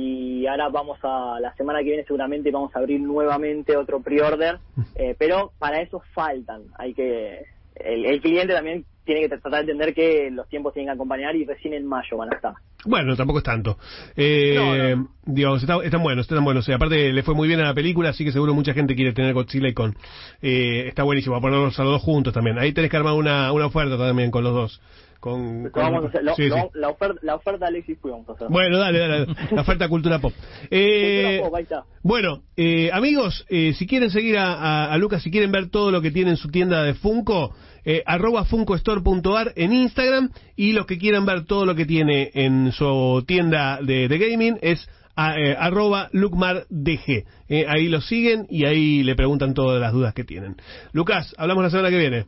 ahora 0.46 0.68
vamos 0.68 0.98
a, 1.02 1.38
la 1.40 1.54
semana 1.56 1.78
que 1.80 1.86
viene 1.86 2.04
seguramente 2.04 2.50
vamos 2.50 2.74
a 2.74 2.78
abrir 2.78 3.00
nuevamente 3.00 3.76
otro 3.76 4.00
pre-order, 4.00 4.58
eh, 4.96 5.14
pero 5.18 5.52
para 5.58 5.80
eso 5.80 6.02
faltan. 6.14 6.62
Hay 6.78 6.94
que, 6.94 7.40
el, 7.76 8.04
el 8.06 8.20
cliente 8.20 8.54
también 8.54 8.84
tiene 9.04 9.20
que 9.20 9.28
tratar 9.28 9.52
de 9.52 9.58
entender 9.60 9.92
que 9.94 10.30
los 10.30 10.48
tiempos 10.48 10.72
tienen 10.72 10.88
que 10.88 10.94
acompañar 10.94 11.36
y 11.36 11.44
recién 11.44 11.74
en 11.74 11.86
mayo 11.86 12.16
van 12.16 12.32
a 12.32 12.36
estar. 12.36 12.54
Bueno, 12.86 13.14
tampoco 13.16 13.38
es 13.38 13.44
tanto. 13.44 13.78
Eh, 14.16 14.54
No, 14.56 14.96
no. 14.96 15.08
Digamos, 15.26 15.62
está- 15.62 15.82
están 15.84 16.02
buenos, 16.02 16.24
están 16.28 16.44
buenos. 16.44 16.66
Eh, 16.68 16.74
aparte, 16.74 17.12
le 17.12 17.22
fue 17.22 17.34
muy 17.34 17.46
bien 17.48 17.60
a 17.60 17.64
la 17.64 17.74
película, 17.74 18.10
así 18.10 18.24
que 18.24 18.32
seguro 18.32 18.54
mucha 18.54 18.72
gente 18.74 18.94
quiere 18.94 19.12
tener 19.12 19.32
Godzilla 19.34 19.68
y 19.68 19.74
con. 19.74 19.94
Eh, 20.42 20.84
está 20.88 21.02
buenísimo, 21.02 21.36
a 21.36 21.40
ponerlos 21.40 21.78
a 21.78 21.82
los 21.84 21.92
dos 21.92 22.02
juntos 22.02 22.32
también. 22.32 22.58
Ahí 22.58 22.72
tenés 22.72 22.90
que 22.90 22.96
armar 22.96 23.14
una, 23.14 23.52
una 23.52 23.66
oferta 23.66 23.96
también 23.98 24.30
con 24.30 24.44
los 24.44 24.52
dos. 24.54 24.80
Con, 25.24 25.64
Lo 25.64 25.70
con- 25.72 25.82
vamos 25.84 26.04
a 26.04 26.08
hacer- 26.08 26.22
lo- 26.22 26.34
sí, 26.34 26.42
sí. 26.42 26.48
lo- 26.50 26.70
la, 26.74 26.90
oferta, 26.90 27.18
la 27.22 27.34
oferta 27.36 27.66
Alexis 27.66 27.96
Puy 27.96 28.10
vamos 28.10 28.28
a 28.28 28.32
hacer. 28.32 28.48
Bueno, 28.50 28.76
dale, 28.76 28.98
dale, 28.98 29.20
dale. 29.20 29.34
la 29.52 29.62
oferta 29.62 29.88
cultura 29.88 30.18
pop. 30.18 30.34
Eh, 30.70 31.38
Cultura 31.40 31.48
pop, 31.48 31.54
ahí 31.56 31.62
está. 31.62 31.84
bueno, 32.02 32.42
eh, 32.58 32.90
amigos, 32.92 33.46
eh, 33.48 33.72
si 33.72 33.86
quieren 33.86 34.10
seguir 34.10 34.36
a, 34.36 34.52
a- 34.52 34.92
a 34.92 34.98
Lucas, 34.98 35.22
si 35.22 35.30
quieren 35.30 35.50
ver 35.50 35.70
todo 35.70 35.90
lo 35.90 36.02
que 36.02 36.10
tiene 36.10 36.30
en 36.32 36.36
su 36.36 36.48
tienda 36.50 36.82
de 36.82 36.92
Funko, 36.92 37.54
eh, 37.86 38.02
arroba 38.04 38.44
funkostore.ar 38.44 39.52
en 39.56 39.72
Instagram 39.72 40.30
y 40.56 40.72
los 40.74 40.84
que 40.84 40.98
quieran 40.98 41.24
ver 41.24 41.46
todo 41.46 41.64
lo 41.64 41.74
que 41.74 41.86
tiene 41.86 42.30
en 42.34 42.70
su 42.72 43.24
tienda 43.26 43.78
de, 43.82 44.08
de 44.08 44.18
gaming 44.18 44.58
es 44.60 44.86
a- 45.16 45.38
eh, 45.38 45.56
arroba 45.58 46.08
lucmardg. 46.12 47.24
Eh, 47.48 47.64
ahí 47.66 47.88
lo 47.88 48.02
siguen 48.02 48.46
y 48.50 48.66
ahí 48.66 49.02
le 49.02 49.14
preguntan 49.14 49.54
todas 49.54 49.80
las 49.80 49.92
dudas 49.94 50.12
que 50.12 50.24
tienen. 50.24 50.56
Lucas, 50.92 51.34
hablamos 51.38 51.64
la 51.64 51.70
semana 51.70 51.88
que 51.88 51.96
viene. 51.98 52.26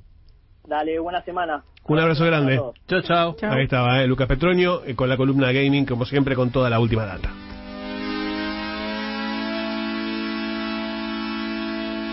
Dale, 0.66 0.98
buena 0.98 1.22
semana. 1.22 1.62
Un 1.88 1.98
abrazo 2.00 2.24
grande. 2.24 2.56
Chao, 2.88 3.02
chao. 3.02 3.36
Chao. 3.36 3.52
Ahí 3.52 3.64
estaba, 3.64 4.02
eh, 4.02 4.06
Lucas 4.06 4.26
Petroño, 4.26 4.82
eh, 4.84 4.96
con 4.96 5.08
la 5.08 5.16
columna 5.16 5.52
gaming, 5.52 5.86
como 5.86 6.04
siempre, 6.04 6.34
con 6.34 6.50
toda 6.50 6.68
la 6.68 6.80
última 6.80 7.04
data. 7.06 7.30